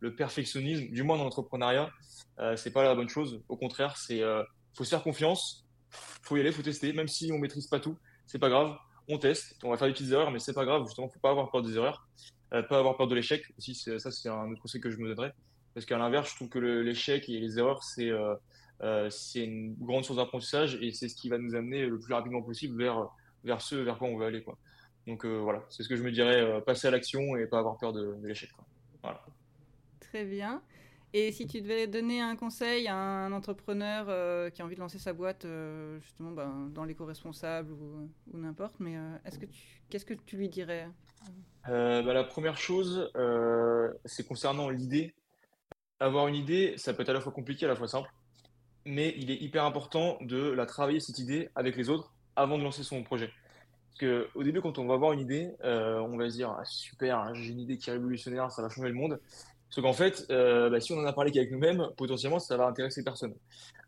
le 0.00 0.16
perfectionnisme 0.16 0.88
du 0.88 1.02
moins 1.02 1.16
dans 1.16 1.24
l'entrepreneuriat 1.24 1.90
c'est 2.56 2.72
pas 2.72 2.82
la 2.82 2.94
bonne 2.94 3.08
chose. 3.08 3.42
Au 3.48 3.56
contraire 3.56 3.96
c'est 3.96 4.22
faut 4.74 4.84
se 4.84 4.90
faire 4.90 5.02
confiance 5.02 5.66
faut 6.22 6.36
y 6.36 6.40
aller 6.40 6.50
faut 6.50 6.62
tester. 6.62 6.92
Même 6.92 7.08
si 7.08 7.30
on 7.30 7.38
maîtrise 7.38 7.68
pas 7.68 7.78
tout 7.78 7.96
c'est 8.26 8.38
pas 8.38 8.48
grave. 8.48 8.76
On 9.08 9.18
teste, 9.18 9.56
on 9.62 9.70
va 9.70 9.76
faire 9.76 9.86
des 9.86 9.92
petites 9.92 10.10
erreurs, 10.12 10.30
mais 10.30 10.38
c'est 10.38 10.54
pas 10.54 10.64
grave, 10.64 10.84
justement, 10.86 11.08
faut 11.08 11.20
pas 11.20 11.30
avoir 11.30 11.50
peur 11.50 11.62
des 11.62 11.76
erreurs, 11.76 12.08
euh, 12.54 12.62
pas 12.62 12.78
avoir 12.78 12.96
peur 12.96 13.06
de 13.06 13.14
l'échec. 13.14 13.44
Aussi, 13.58 13.74
ça 13.74 14.10
c'est 14.10 14.30
un 14.30 14.50
autre 14.50 14.62
conseil 14.62 14.80
que 14.80 14.90
je 14.90 14.96
me 14.96 15.08
donnerais, 15.08 15.34
parce 15.74 15.84
qu'à 15.84 15.98
l'inverse, 15.98 16.30
je 16.30 16.36
trouve 16.36 16.48
que 16.48 16.58
l'échec 16.58 17.28
et 17.28 17.38
les 17.38 17.58
erreurs, 17.58 17.82
c'est 17.82 18.10
euh, 18.82 19.06
euh, 19.06 19.10
c'est 19.10 19.44
une 19.44 19.74
grande 19.74 20.04
source 20.04 20.18
d'apprentissage 20.18 20.78
et 20.80 20.92
c'est 20.92 21.08
ce 21.08 21.14
qui 21.14 21.28
va 21.28 21.38
nous 21.38 21.54
amener 21.54 21.86
le 21.86 21.98
plus 21.98 22.12
rapidement 22.14 22.42
possible 22.42 22.76
vers, 22.76 23.08
vers 23.44 23.60
ce 23.60 23.76
vers 23.76 23.98
quoi 23.98 24.08
on 24.08 24.16
veut 24.16 24.26
aller. 24.26 24.42
Quoi. 24.42 24.58
Donc 25.06 25.26
voilà, 25.26 25.62
c'est 25.68 25.82
ce 25.82 25.88
que 25.88 25.96
je 25.96 26.02
me 26.02 26.10
dirais, 26.10 26.62
passer 26.64 26.88
à 26.88 26.90
l'action 26.90 27.36
et 27.36 27.46
pas 27.46 27.58
avoir 27.58 27.76
peur 27.76 27.92
de, 27.92 28.14
de 28.20 28.26
l'échec. 28.26 28.50
Voilà. 29.02 29.20
Très 30.00 30.24
bien. 30.24 30.62
Et 31.16 31.30
si 31.30 31.46
tu 31.46 31.60
devais 31.60 31.86
donner 31.86 32.20
un 32.20 32.34
conseil 32.34 32.88
à 32.88 32.96
un 32.96 33.30
entrepreneur 33.30 34.06
euh, 34.08 34.50
qui 34.50 34.62
a 34.62 34.64
envie 34.64 34.74
de 34.74 34.80
lancer 34.80 34.98
sa 34.98 35.12
boîte, 35.12 35.44
euh, 35.44 36.00
justement 36.00 36.32
ben, 36.32 36.68
dans 36.74 36.82
l'éco-responsable 36.82 37.70
ou, 37.70 38.10
ou 38.32 38.36
n'importe, 38.36 38.74
mais 38.80 38.96
euh, 38.96 39.16
est-ce 39.24 39.38
que 39.38 39.46
tu, 39.46 39.80
qu'est-ce 39.88 40.04
que 40.04 40.14
tu 40.14 40.36
lui 40.36 40.48
dirais? 40.48 40.88
Bah, 41.68 42.02
La 42.02 42.24
première 42.24 42.56
chose, 42.56 43.12
c'est 44.04 44.26
concernant 44.26 44.68
l'idée. 44.68 45.14
Avoir 46.00 46.26
une 46.26 46.34
idée, 46.34 46.74
ça 46.78 46.92
peut 46.92 47.02
être 47.02 47.10
à 47.10 47.12
la 47.12 47.20
fois 47.20 47.30
compliqué, 47.30 47.64
à 47.64 47.68
la 47.68 47.76
fois 47.76 47.86
simple, 47.86 48.10
mais 48.86 49.14
il 49.16 49.30
est 49.30 49.40
hyper 49.40 49.64
important 49.64 50.18
de 50.20 50.50
la 50.50 50.66
travailler, 50.66 51.00
cette 51.00 51.18
idée, 51.18 51.50
avec 51.54 51.76
les 51.76 51.88
autres 51.88 52.12
avant 52.36 52.58
de 52.58 52.64
lancer 52.64 52.82
son 52.82 53.02
projet. 53.02 53.30
Parce 53.88 54.10
qu'au 54.10 54.42
début, 54.42 54.60
quand 54.60 54.78
on 54.78 54.86
va 54.86 54.94
avoir 54.94 55.12
une 55.12 55.20
idée, 55.20 55.50
on 55.62 56.16
va 56.16 56.28
se 56.28 56.34
dire 56.34 56.50
ah, 56.50 56.64
super, 56.64 57.34
j'ai 57.34 57.52
une 57.52 57.60
idée 57.60 57.78
qui 57.78 57.90
est 57.90 57.92
révolutionnaire, 57.92 58.50
ça 58.50 58.60
va 58.62 58.68
changer 58.68 58.88
le 58.88 58.94
monde. 58.94 59.20
Parce 59.74 59.86
qu'en 59.86 59.92
fait, 59.92 60.26
euh, 60.30 60.70
bah, 60.70 60.78
si 60.78 60.92
on 60.92 60.98
en 61.00 61.04
a 61.04 61.12
parlé 61.12 61.32
qu'avec 61.32 61.50
nous-mêmes, 61.50 61.88
potentiellement, 61.96 62.38
ça 62.38 62.56
va 62.56 62.66
intéresser 62.66 63.02
personne. 63.02 63.34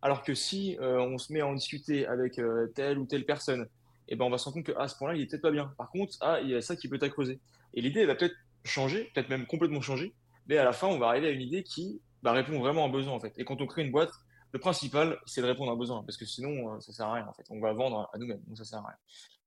Alors 0.02 0.24
que 0.24 0.34
si 0.34 0.76
euh, 0.80 0.98
on 0.98 1.16
se 1.16 1.32
met 1.32 1.40
à 1.40 1.46
en 1.46 1.54
discuter 1.54 2.06
avec 2.06 2.40
euh, 2.40 2.66
telle 2.74 2.98
ou 2.98 3.06
telle 3.06 3.24
personne, 3.24 3.68
eh 4.08 4.16
ben, 4.16 4.24
on 4.24 4.30
va 4.30 4.38
se 4.38 4.46
rendre 4.46 4.56
compte 4.56 4.66
qu'à 4.66 4.80
ah, 4.80 4.88
ce 4.88 4.96
point-là, 4.96 5.14
il 5.14 5.22
est 5.22 5.26
peut-être 5.26 5.42
pas 5.42 5.52
bien. 5.52 5.72
Par 5.78 5.90
contre, 5.90 6.16
ah, 6.22 6.40
il 6.42 6.50
y 6.50 6.56
a 6.56 6.60
ça 6.60 6.74
qui 6.74 6.88
peut 6.88 6.98
être 7.00 7.12
creuser. 7.12 7.38
Et 7.74 7.80
l'idée 7.80 8.04
va 8.04 8.16
peut-être 8.16 8.34
changer, 8.64 9.10
peut-être 9.14 9.28
même 9.28 9.46
complètement 9.46 9.80
changer, 9.80 10.12
mais 10.48 10.56
à 10.56 10.64
la 10.64 10.72
fin, 10.72 10.88
on 10.88 10.98
va 10.98 11.06
arriver 11.06 11.28
à 11.28 11.30
une 11.30 11.42
idée 11.42 11.62
qui 11.62 12.00
bah, 12.24 12.32
répond 12.32 12.58
vraiment 12.58 12.84
à 12.84 12.88
un 12.88 12.90
besoin, 12.90 13.12
en 13.12 13.20
fait. 13.20 13.34
Et 13.36 13.44
quand 13.44 13.60
on 13.60 13.66
crée 13.66 13.82
une 13.82 13.92
boîte, 13.92 14.12
le 14.56 14.60
principal, 14.60 15.18
c'est 15.26 15.42
de 15.42 15.46
répondre 15.46 15.70
à 15.70 15.74
un 15.74 15.76
besoin, 15.76 16.02
parce 16.02 16.16
que 16.16 16.24
sinon, 16.24 16.80
ça 16.80 16.92
sert 16.92 17.06
à 17.06 17.12
rien, 17.14 17.26
en 17.26 17.32
fait. 17.34 17.44
On 17.50 17.60
va 17.60 17.74
vendre 17.74 18.08
à 18.12 18.18
nous-mêmes, 18.18 18.40
donc 18.46 18.56
ça 18.56 18.64
sert 18.64 18.78
à 18.78 18.88
rien. 18.88 18.96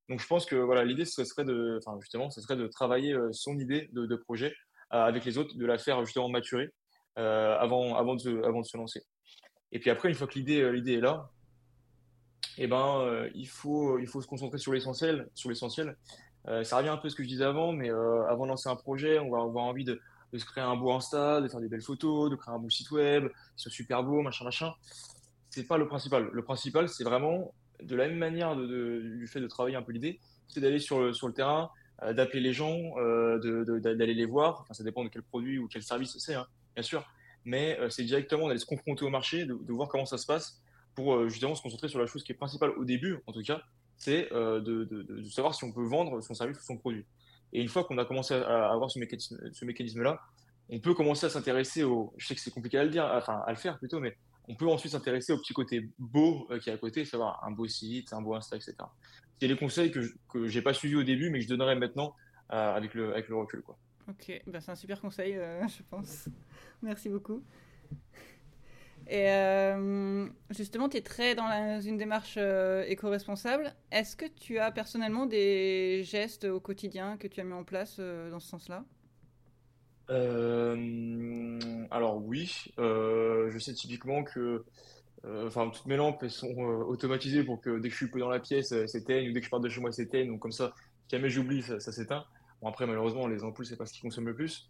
Donc 0.07 0.19
je 0.19 0.27
pense 0.27 0.45
que 0.45 0.55
voilà, 0.55 0.85
l'idée, 0.85 1.05
ce 1.05 1.23
serait 1.23 1.45
de, 1.45 1.79
enfin 1.83 1.97
justement, 1.99 2.29
ce 2.29 2.41
serait 2.41 2.55
de 2.55 2.67
travailler 2.67 3.15
son 3.31 3.57
idée 3.59 3.89
de, 3.93 4.15
projet 4.15 4.55
avec 4.89 5.25
les 5.25 5.37
autres, 5.37 5.55
de 5.55 5.65
la 5.65 5.77
faire 5.77 6.03
justement 6.05 6.29
maturer 6.29 6.71
euh, 7.19 7.57
avant, 7.59 7.95
avant, 7.95 8.15
de, 8.15 8.21
se, 8.21 8.43
avant 8.43 8.61
de 8.61 8.65
se 8.65 8.77
lancer. 8.77 9.03
Et 9.71 9.79
puis 9.79 9.89
après, 9.89 10.09
une 10.09 10.15
fois 10.15 10.27
que 10.27 10.35
l'idée, 10.35 10.61
euh, 10.61 10.69
l'idée 10.69 10.93
est 10.93 11.01
là, 11.01 11.29
eh 12.57 12.67
ben, 12.67 13.01
euh, 13.01 13.29
il, 13.35 13.47
faut, 13.47 13.99
il 13.99 14.07
faut 14.07 14.21
se 14.21 14.27
concentrer 14.27 14.57
sur 14.57 14.71
l'essentiel. 14.71 15.27
Sur 15.33 15.49
l'essentiel. 15.49 15.97
ça 16.63 16.77
revient 16.77 16.89
un 16.89 16.97
peu 16.97 17.07
à 17.07 17.09
ce 17.09 17.15
que 17.15 17.23
je 17.23 17.27
disais 17.27 17.43
avant, 17.43 17.73
mais 17.73 17.89
avant 17.89 18.43
de 18.43 18.49
lancer 18.49 18.69
un 18.69 18.75
projet, 18.75 19.19
on 19.19 19.29
va 19.29 19.41
avoir 19.41 19.65
envie 19.65 19.83
de, 19.83 19.99
de, 20.33 20.37
se 20.37 20.45
créer 20.45 20.63
un 20.63 20.75
beau 20.75 20.91
Insta, 20.91 21.41
de 21.41 21.47
faire 21.47 21.59
des 21.59 21.67
belles 21.67 21.81
photos, 21.81 22.29
de 22.29 22.35
créer 22.35 22.53
un 22.53 22.59
beau 22.59 22.69
site 22.69 22.91
web, 22.91 23.27
soit 23.55 23.71
super 23.71 24.03
beau, 24.03 24.21
machin, 24.21 24.45
machin. 24.45 24.73
C'est 25.49 25.67
pas 25.67 25.77
le 25.77 25.87
principal. 25.87 26.29
Le 26.31 26.43
principal, 26.43 26.89
c'est 26.89 27.03
vraiment 27.03 27.53
de 27.81 27.95
la 27.95 28.07
même 28.07 28.17
manière 28.17 28.55
de, 28.55 28.65
du 29.17 29.27
fait 29.27 29.39
de 29.39 29.47
travailler 29.47 29.75
un 29.75 29.81
peu 29.81 29.91
l'idée, 29.91 30.19
c'est 30.47 30.59
d'aller 30.59 30.79
sur 30.79 30.99
le, 30.99 31.31
terrain, 31.31 31.69
d'appeler 32.01 32.41
les 32.41 32.53
gens, 32.53 32.77
d'aller 33.39 34.13
les 34.13 34.25
voir. 34.25 34.61
Enfin, 34.61 34.73
ça 34.73 34.83
dépend 34.83 35.03
de 35.03 35.09
quel 35.09 35.23
produit 35.23 35.57
ou 35.59 35.67
quel 35.67 35.81
service 35.81 36.17
c'est. 36.19 36.35
Hein 36.35 36.45
bien 36.75 36.83
sûr, 36.83 37.05
mais 37.45 37.77
euh, 37.79 37.89
c'est 37.89 38.03
directement 38.03 38.47
d'aller 38.47 38.59
se 38.59 38.65
confronter 38.65 39.03
au 39.05 39.09
marché, 39.09 39.45
de, 39.45 39.73
voir 39.73 39.89
comment 39.89 40.05
ça 40.05 40.17
se 40.17 40.25
passe, 40.25 40.61
pour 40.95 41.13
euh, 41.13 41.29
justement 41.29 41.55
se 41.55 41.61
concentrer 41.61 41.89
sur 41.89 41.99
la 41.99 42.05
chose 42.05 42.23
qui 42.23 42.31
est 42.31 42.35
principale 42.35 42.71
au 42.71 42.85
début, 42.85 43.19
en 43.27 43.33
tout 43.33 43.43
cas, 43.43 43.61
c'est 43.97 44.31
euh, 44.31 44.61
de, 44.61 45.23
savoir 45.29 45.53
si 45.55 45.63
on 45.65 45.71
peut 45.71 45.83
vendre 45.83 46.21
son 46.21 46.33
service 46.33 46.57
ou 46.57 46.63
son 46.63 46.77
produit. 46.77 47.05
Et 47.53 47.61
une 47.61 47.69
fois 47.69 47.83
qu'on 47.83 47.97
a 47.97 48.05
commencé 48.05 48.33
à, 48.33 48.71
avoir 48.71 48.91
ce 48.91 49.65
mécanisme-là, 49.65 50.19
on 50.69 50.79
peut 50.79 50.93
commencer 50.93 51.25
à 51.25 51.29
s'intéresser 51.29 51.83
au. 51.83 52.13
Je 52.17 52.27
sais 52.27 52.35
que 52.35 52.41
c'est 52.41 52.51
compliqué 52.51 52.77
à 52.77 52.83
le 52.83 52.89
dire, 52.89 53.09
enfin 53.13 53.41
à 53.45 53.51
le 53.51 53.57
faire 53.57 53.79
plutôt, 53.79 53.99
mais 53.99 54.15
on 54.47 54.55
peut 54.55 54.67
ensuite 54.67 54.91
s'intéresser 54.91 55.33
au 55.33 55.37
petit 55.37 55.53
côté 55.53 55.89
beau 55.97 56.47
qui 56.61 56.69
est 56.69 56.73
à 56.73 56.77
côté, 56.77 57.05
savoir 57.05 57.43
un 57.43 57.51
beau 57.51 57.67
site, 57.67 58.13
un 58.13 58.21
beau 58.21 58.35
Insta, 58.35 58.55
etc. 58.55 58.75
C'est 59.39 59.47
les 59.47 59.57
conseils 59.57 59.91
que 59.91 60.01
je 60.01 60.55
n'ai 60.55 60.61
pas 60.61 60.73
suivis 60.73 60.95
au 60.95 61.03
début, 61.03 61.29
mais 61.29 61.39
que 61.39 61.45
je 61.45 61.49
donnerai 61.49 61.75
maintenant 61.75 62.15
avec, 62.49 62.93
le, 62.93 63.11
avec 63.11 63.29
le 63.29 63.35
recul. 63.35 63.61
Quoi. 63.61 63.77
Ok, 64.09 64.41
ben, 64.47 64.59
c'est 64.59 64.71
un 64.71 64.75
super 64.75 64.99
conseil, 64.99 65.35
euh, 65.37 65.67
je 65.67 65.83
pense. 65.89 66.29
Merci 66.81 67.09
beaucoup. 67.09 67.43
Et 69.11 69.27
euh, 69.31 70.27
justement, 70.51 70.87
tu 70.87 70.97
es 70.97 71.01
très 71.01 71.33
dans 71.33 71.81
une 71.81 71.97
démarche 71.97 72.35
euh, 72.37 72.83
éco-responsable. 72.87 73.73
Est-ce 73.91 74.15
que 74.15 74.25
tu 74.25 74.59
as 74.59 74.71
personnellement 74.71 75.25
des 75.25 76.03
gestes 76.03 76.45
au 76.45 76.59
quotidien 76.59 77.17
que 77.17 77.27
tu 77.27 77.41
as 77.41 77.43
mis 77.43 77.53
en 77.53 77.63
place 77.63 77.99
dans 77.99 78.39
ce 78.39 78.47
sens-là? 78.47 78.85
Alors 81.91 82.23
oui, 82.23 82.71
je 82.77 83.57
sais 83.59 83.73
typiquement 83.73 84.23
que 84.23 84.63
enfin, 85.25 85.69
toutes 85.69 85.87
mes 85.87 85.97
lampes 85.97 86.27
sont 86.27 86.55
automatisées 86.57 87.43
pour 87.43 87.61
que 87.61 87.79
dès 87.79 87.89
que 87.89 87.93
je 87.93 87.97
suis 87.97 88.11
peu 88.11 88.19
dans 88.19 88.29
la 88.29 88.39
pièce, 88.39 88.71
elles 88.71 88.89
s'éteignent, 88.89 89.29
ou 89.29 89.33
dès 89.33 89.39
que 89.39 89.45
je 89.45 89.51
pars 89.51 89.59
de 89.59 89.69
chez 89.69 89.81
moi, 89.81 89.89
elles 89.89 89.95
s'éteignent. 89.95 90.27
Donc 90.27 90.39
comme 90.39 90.51
ça, 90.51 90.73
jamais 91.11 91.29
j'oublie, 91.29 91.63
ça 91.63 91.79
s'éteint. 91.79 92.25
Bon, 92.61 92.67
après, 92.67 92.85
malheureusement, 92.85 93.27
les 93.27 93.43
ampoules, 93.43 93.65
c'est 93.65 93.77
pas 93.77 93.85
ce 93.85 93.93
qui 93.93 94.01
consomme 94.01 94.27
le 94.27 94.35
plus. 94.35 94.69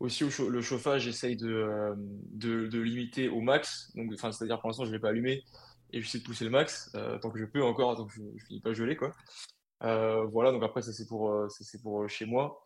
Aussi, 0.00 0.24
le 0.48 0.60
chauffage, 0.60 1.02
j'essaye 1.02 1.36
de, 1.36 1.48
euh, 1.48 1.94
de, 1.96 2.68
de, 2.68 2.78
limiter 2.78 3.28
au 3.28 3.40
max. 3.40 3.90
Donc, 3.96 4.12
enfin, 4.14 4.30
c'est-à-dire, 4.30 4.60
pour 4.60 4.68
l'instant, 4.68 4.84
je 4.84 4.90
ne 4.90 4.94
l'ai 4.94 5.00
pas 5.00 5.08
allumé 5.08 5.42
et 5.92 6.00
j'essaie 6.00 6.18
de 6.18 6.22
pousser 6.22 6.44
le 6.44 6.50
max 6.50 6.90
euh, 6.94 7.18
tant 7.18 7.30
que 7.30 7.38
je 7.38 7.44
peux 7.44 7.64
encore, 7.64 7.96
tant 7.96 8.06
que 8.06 8.12
je 8.12 8.22
ne 8.22 8.38
finis 8.46 8.60
pas 8.60 8.72
gelé, 8.74 8.94
quoi. 8.94 9.12
Euh, 9.82 10.24
voilà, 10.26 10.52
donc 10.52 10.62
après, 10.62 10.82
ça, 10.82 10.92
c'est 10.92 11.06
pour, 11.06 11.34
c'est 11.50 11.82
pour 11.82 12.08
chez 12.08 12.26
moi. 12.26 12.64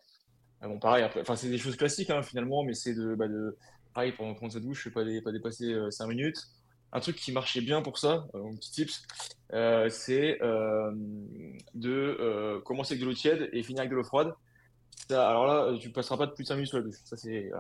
bon, 0.60 0.78
pareil, 0.78 1.08
enfin, 1.20 1.34
c'est 1.34 1.48
des 1.48 1.56
choses 1.56 1.76
classiques, 1.76 2.10
hein, 2.10 2.22
finalement, 2.22 2.64
mais 2.64 2.74
c'est 2.74 2.92
de, 2.92 3.14
bah, 3.14 3.26
pareil, 3.94 4.12
pendant 4.12 4.34
prendre 4.34 4.52
sa 4.52 4.60
douche, 4.60 4.84
je 4.84 4.90
ne 4.90 4.94
vais 4.94 5.20
pas, 5.20 5.30
pas 5.30 5.32
dépasser 5.32 5.74
5 5.90 6.06
minutes. 6.08 6.48
Un 6.92 7.00
truc 7.00 7.16
qui 7.16 7.32
marchait 7.32 7.62
bien 7.62 7.80
pour 7.80 7.96
ça, 7.96 8.26
un 8.34 8.54
petit 8.56 8.72
tips, 8.72 9.02
c'est 9.88 10.38
de 11.74 12.58
commencer 12.66 12.92
avec 12.92 13.00
de 13.00 13.06
l'eau 13.06 13.14
tiède 13.14 13.48
et 13.54 13.62
finir 13.62 13.80
avec 13.80 13.90
de 13.90 13.96
l'eau 13.96 14.04
froide 14.04 14.34
alors 15.14 15.46
là, 15.46 15.78
tu 15.78 15.90
passeras 15.90 16.16
pas 16.16 16.26
de 16.26 16.32
plus 16.32 16.44
de 16.44 16.48
5 16.48 16.54
minutes 16.54 16.68
sur 16.68 16.78
la 16.78 16.84
douche. 16.84 16.96
Ça, 17.04 17.16
c'est 17.16 17.50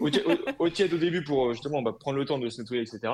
au, 0.00 0.70
tiède 0.70 0.92
au 0.92 0.98
début 0.98 1.22
pour 1.22 1.52
justement 1.52 1.82
bah, 1.82 1.92
prendre 1.98 2.18
le 2.18 2.24
temps 2.24 2.38
de 2.38 2.48
se 2.48 2.60
nettoyer, 2.60 2.82
etc. 2.82 3.12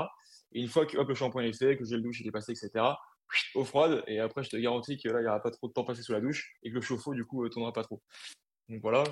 Et 0.52 0.60
une 0.60 0.68
fois 0.68 0.86
que 0.86 0.96
hop, 0.96 1.08
le 1.08 1.14
shampoing 1.14 1.44
est 1.44 1.52
fait, 1.52 1.76
que 1.76 1.84
j'ai 1.84 1.96
le 1.96 2.02
douche 2.02 2.20
il 2.20 2.26
est 2.26 2.32
passé, 2.32 2.52
etc., 2.52 2.84
eau 3.54 3.64
froide. 3.64 4.02
Et 4.06 4.20
après, 4.20 4.42
je 4.42 4.50
te 4.50 4.56
garantis 4.56 4.98
que 4.98 5.08
là, 5.08 5.20
il 5.20 5.22
n'y 5.22 5.28
aura 5.28 5.40
pas 5.40 5.50
trop 5.50 5.68
de 5.68 5.72
temps 5.72 5.84
passé 5.84 6.02
sous 6.02 6.12
la 6.12 6.20
douche 6.20 6.56
et 6.62 6.70
que 6.70 6.74
le 6.74 6.80
chauffe-eau, 6.80 7.14
du 7.14 7.24
coup, 7.24 7.42
ne 7.44 7.48
tournera 7.48 7.72
pas 7.72 7.82
trop. 7.82 8.02
Donc 8.68 8.80
voilà. 8.82 9.04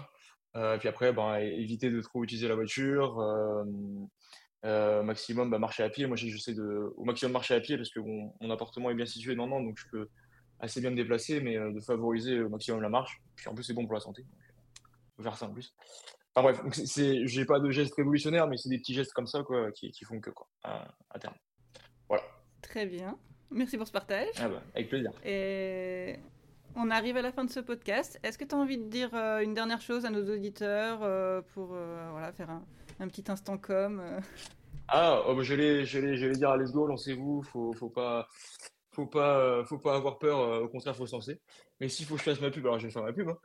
et 0.56 0.78
puis 0.78 0.88
après, 0.88 1.12
ben, 1.12 1.36
éviter 1.36 1.90
de 1.90 2.00
trop 2.00 2.22
utiliser 2.24 2.48
la 2.48 2.54
voiture. 2.54 3.16
maximum 4.62 5.50
bah, 5.50 5.58
marcher 5.58 5.82
à 5.82 5.90
pied. 5.90 6.06
Moi, 6.06 6.16
j'essaie 6.16 6.54
de 6.54 6.92
au 6.96 7.04
maximum 7.04 7.32
marcher 7.32 7.54
à 7.54 7.60
pied 7.60 7.76
parce 7.76 7.90
que 7.90 8.00
mon 8.00 8.50
appartement 8.50 8.90
est 8.90 8.94
bien 8.94 9.06
situé 9.06 9.34
maintenant, 9.34 9.60
donc 9.60 9.78
je 9.78 9.86
peux 9.90 10.08
assez 10.60 10.80
bien 10.82 10.90
me 10.90 10.96
déplacer, 10.96 11.40
mais 11.40 11.56
de 11.56 11.80
favoriser 11.80 12.40
au 12.40 12.50
maximum 12.50 12.82
la 12.82 12.90
marche. 12.90 13.22
Puis 13.34 13.48
en 13.48 13.54
plus, 13.54 13.64
c'est 13.64 13.72
bon 13.72 13.86
pour 13.86 13.94
la 13.94 14.00
santé. 14.00 14.26
Faut 15.20 15.24
faire 15.24 15.36
ça 15.36 15.46
en 15.46 15.52
plus. 15.52 15.74
Enfin 16.34 16.52
bref, 16.52 16.62
c'est, 16.72 17.26
j'ai 17.26 17.44
pas 17.44 17.60
de 17.60 17.70
gestes 17.70 17.94
révolutionnaires, 17.94 18.46
mais 18.46 18.56
c'est 18.56 18.68
des 18.68 18.78
petits 18.78 18.94
gestes 18.94 19.12
comme 19.12 19.26
ça 19.26 19.42
quoi, 19.42 19.70
qui, 19.72 19.90
qui 19.90 20.04
font 20.04 20.20
que 20.20 20.30
quoi, 20.30 20.48
à, 20.62 21.18
terme. 21.18 21.34
Voilà. 22.08 22.24
Très 22.62 22.86
bien. 22.86 23.18
Merci 23.50 23.76
pour 23.76 23.86
ce 23.86 23.92
partage. 23.92 24.28
Ah 24.38 24.48
bah, 24.48 24.62
avec 24.74 24.88
plaisir. 24.88 25.10
Et 25.24 26.16
on 26.76 26.90
arrive 26.90 27.16
à 27.16 27.22
la 27.22 27.32
fin 27.32 27.44
de 27.44 27.50
ce 27.50 27.60
podcast. 27.60 28.20
Est-ce 28.22 28.38
que 28.38 28.44
tu 28.44 28.54
as 28.54 28.58
envie 28.58 28.78
de 28.78 28.88
dire 28.88 29.10
euh, 29.14 29.40
une 29.40 29.54
dernière 29.54 29.80
chose 29.80 30.04
à 30.04 30.10
nos 30.10 30.22
auditeurs 30.32 31.00
euh, 31.02 31.42
pour 31.52 31.70
euh, 31.74 32.08
voilà, 32.12 32.32
faire 32.32 32.48
un, 32.48 32.62
un, 33.00 33.08
petit 33.08 33.24
instant 33.28 33.58
com 33.58 34.00
Ah, 34.86 35.20
oh, 35.26 35.34
bah, 35.34 35.42
j'allais, 35.42 35.84
j'allais, 35.84 36.16
j'allais 36.16 36.34
dire, 36.34 36.56
let's 36.56 36.70
go, 36.70 36.86
lancez-vous. 36.86 37.42
Faut, 37.42 37.72
faut 37.72 37.90
pas, 37.90 38.28
faut 38.92 39.06
pas, 39.06 39.64
faut 39.64 39.78
pas 39.78 39.96
avoir 39.96 40.18
peur. 40.18 40.62
au 40.62 40.68
contraire, 40.68 40.96
faut 40.96 41.06
se 41.06 41.14
lancer. 41.14 41.40
Mais 41.80 41.88
s'il 41.88 42.06
faut 42.06 42.14
que 42.14 42.20
je 42.20 42.24
fasse 42.24 42.40
ma 42.40 42.50
pub, 42.50 42.64
alors 42.66 42.78
je 42.78 42.86
vais 42.86 42.92
faire 42.92 43.02
ma 43.02 43.12
pub. 43.12 43.28
Hein. 43.28 43.38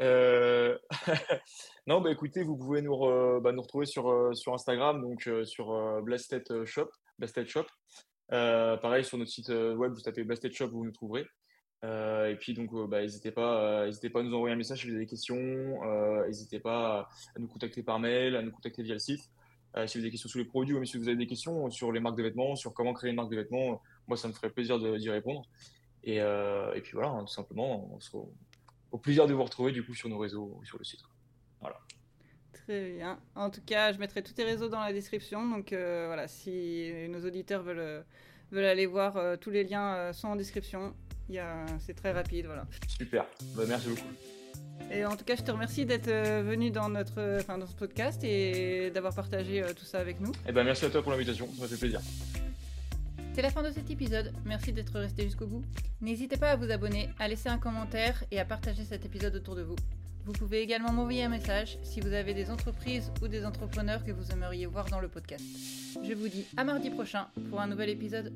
Euh, 0.00 0.78
non, 1.86 2.00
bah 2.00 2.10
écoutez, 2.10 2.42
vous 2.42 2.56
pouvez 2.56 2.82
nous, 2.82 2.96
bah, 3.40 3.52
nous 3.52 3.62
retrouver 3.62 3.86
sur, 3.86 4.10
euh, 4.10 4.32
sur 4.34 4.54
Instagram, 4.54 5.00
donc 5.00 5.26
euh, 5.26 5.44
sur 5.44 6.02
Blasted 6.02 6.64
Shop, 6.64 6.90
Blasted 7.18 7.46
Shop. 7.46 7.66
pareil, 8.28 9.04
sur 9.04 9.18
notre 9.18 9.30
site 9.30 9.48
web, 9.48 9.92
vous 9.92 10.00
tapez 10.00 10.24
Blasted 10.24 10.52
Shop, 10.52 10.68
vous 10.68 10.84
nous 10.84 10.92
trouverez. 10.92 11.26
et 11.82 12.36
puis 12.40 12.54
donc, 12.54 12.70
bah, 12.88 13.02
n'hésitez 13.02 13.30
pas, 13.30 13.86
n'hésitez 13.86 14.10
pas 14.10 14.20
à 14.20 14.22
nous 14.22 14.34
envoyer 14.34 14.54
un 14.54 14.58
message 14.58 14.80
si 14.80 14.86
vous 14.86 14.94
avez 14.94 15.04
des 15.04 15.10
questions. 15.10 15.36
n'hésitez 16.26 16.60
pas 16.60 17.08
à 17.36 17.38
nous 17.38 17.48
contacter 17.48 17.82
par 17.82 17.98
mail, 18.00 18.36
à 18.36 18.42
nous 18.42 18.52
contacter 18.52 18.82
via 18.82 18.94
le 18.94 19.00
site. 19.00 19.20
si 19.86 19.98
vous 19.98 19.98
avez 19.98 20.02
des 20.02 20.10
questions 20.10 20.28
sur 20.30 20.38
les 20.38 20.46
produits 20.46 20.74
ou 20.74 20.78
même 20.78 20.86
si 20.86 20.96
vous 20.96 21.08
avez 21.08 21.18
des 21.18 21.26
questions 21.26 21.70
sur 21.70 21.92
les 21.92 22.00
marques 22.00 22.16
de 22.16 22.22
vêtements, 22.22 22.56
sur 22.56 22.72
comment 22.72 22.94
créer 22.94 23.10
une 23.10 23.16
marque 23.16 23.30
de 23.30 23.36
vêtements, 23.36 23.82
moi 24.08 24.16
ça 24.16 24.28
me 24.28 24.32
ferait 24.32 24.50
plaisir 24.50 24.78
d'y 24.78 25.10
répondre. 25.10 25.42
Et, 26.02 26.16
et, 26.16 26.80
puis 26.82 26.92
voilà, 26.92 27.08
hein, 27.08 27.24
tout 27.24 27.32
simplement, 27.32 27.88
on 27.94 27.98
se, 27.98 28.10
au 28.94 28.98
plaisir 28.98 29.26
de 29.26 29.34
vous 29.34 29.42
retrouver 29.42 29.72
du 29.72 29.84
coup 29.84 29.92
sur 29.92 30.08
nos 30.08 30.18
réseaux 30.18 30.56
ou 30.56 30.64
sur 30.64 30.78
le 30.78 30.84
site. 30.84 31.00
Voilà. 31.60 31.80
Très 32.52 32.92
bien. 32.92 33.18
En 33.34 33.50
tout 33.50 33.60
cas, 33.66 33.92
je 33.92 33.98
mettrai 33.98 34.22
tous 34.22 34.34
tes 34.34 34.44
réseaux 34.44 34.68
dans 34.68 34.78
la 34.78 34.92
description. 34.92 35.48
Donc 35.48 35.72
euh, 35.72 36.04
voilà, 36.06 36.28
si 36.28 36.92
nos 37.08 37.26
auditeurs 37.26 37.64
veulent, 37.64 37.78
euh, 37.80 38.02
veulent 38.52 38.64
aller 38.64 38.86
voir, 38.86 39.16
euh, 39.16 39.36
tous 39.36 39.50
les 39.50 39.64
liens 39.64 40.12
sont 40.12 40.28
en 40.28 40.36
description. 40.36 40.94
C'est 41.80 41.94
très 41.94 42.12
rapide. 42.12 42.46
Voilà. 42.46 42.66
Super. 42.86 43.26
Bah, 43.56 43.64
merci 43.66 43.88
beaucoup. 43.88 44.92
Et 44.92 45.04
en 45.04 45.16
tout 45.16 45.24
cas, 45.24 45.34
je 45.34 45.42
te 45.42 45.50
remercie 45.50 45.86
d'être 45.86 46.10
venu 46.42 46.70
dans, 46.70 46.88
notre, 46.88 47.38
enfin, 47.40 47.58
dans 47.58 47.66
ce 47.66 47.74
podcast 47.74 48.22
et 48.22 48.90
d'avoir 48.90 49.14
partagé 49.14 49.64
tout 49.74 49.84
ça 49.84 49.98
avec 49.98 50.20
nous. 50.20 50.30
Et 50.30 50.50
eh 50.50 50.52
ben, 50.52 50.62
merci 50.62 50.84
à 50.84 50.90
toi 50.90 51.02
pour 51.02 51.10
l'invitation. 51.10 51.48
Ça 51.54 51.62
m'a 51.62 51.68
fait 51.68 51.76
plaisir. 51.76 52.00
C'est 53.34 53.42
la 53.42 53.50
fin 53.50 53.64
de 53.64 53.70
cet 53.72 53.90
épisode, 53.90 54.32
merci 54.44 54.72
d'être 54.72 54.96
resté 54.96 55.24
jusqu'au 55.24 55.48
bout. 55.48 55.64
N'hésitez 56.00 56.36
pas 56.36 56.52
à 56.52 56.56
vous 56.56 56.70
abonner, 56.70 57.10
à 57.18 57.26
laisser 57.26 57.48
un 57.48 57.58
commentaire 57.58 58.22
et 58.30 58.38
à 58.38 58.44
partager 58.44 58.84
cet 58.84 59.04
épisode 59.04 59.34
autour 59.34 59.56
de 59.56 59.62
vous. 59.62 59.74
Vous 60.24 60.32
pouvez 60.32 60.60
également 60.60 60.92
m'envoyer 60.92 61.24
un 61.24 61.28
message 61.28 61.76
si 61.82 62.00
vous 62.00 62.12
avez 62.12 62.32
des 62.32 62.48
entreprises 62.48 63.10
ou 63.20 63.26
des 63.26 63.44
entrepreneurs 63.44 64.04
que 64.04 64.12
vous 64.12 64.30
aimeriez 64.30 64.66
voir 64.66 64.88
dans 64.88 65.00
le 65.00 65.08
podcast. 65.08 65.44
Je 66.00 66.12
vous 66.12 66.28
dis 66.28 66.46
à 66.56 66.62
mardi 66.62 66.90
prochain 66.90 67.26
pour 67.50 67.60
un 67.60 67.66
nouvel 67.66 67.90
épisode. 67.90 68.32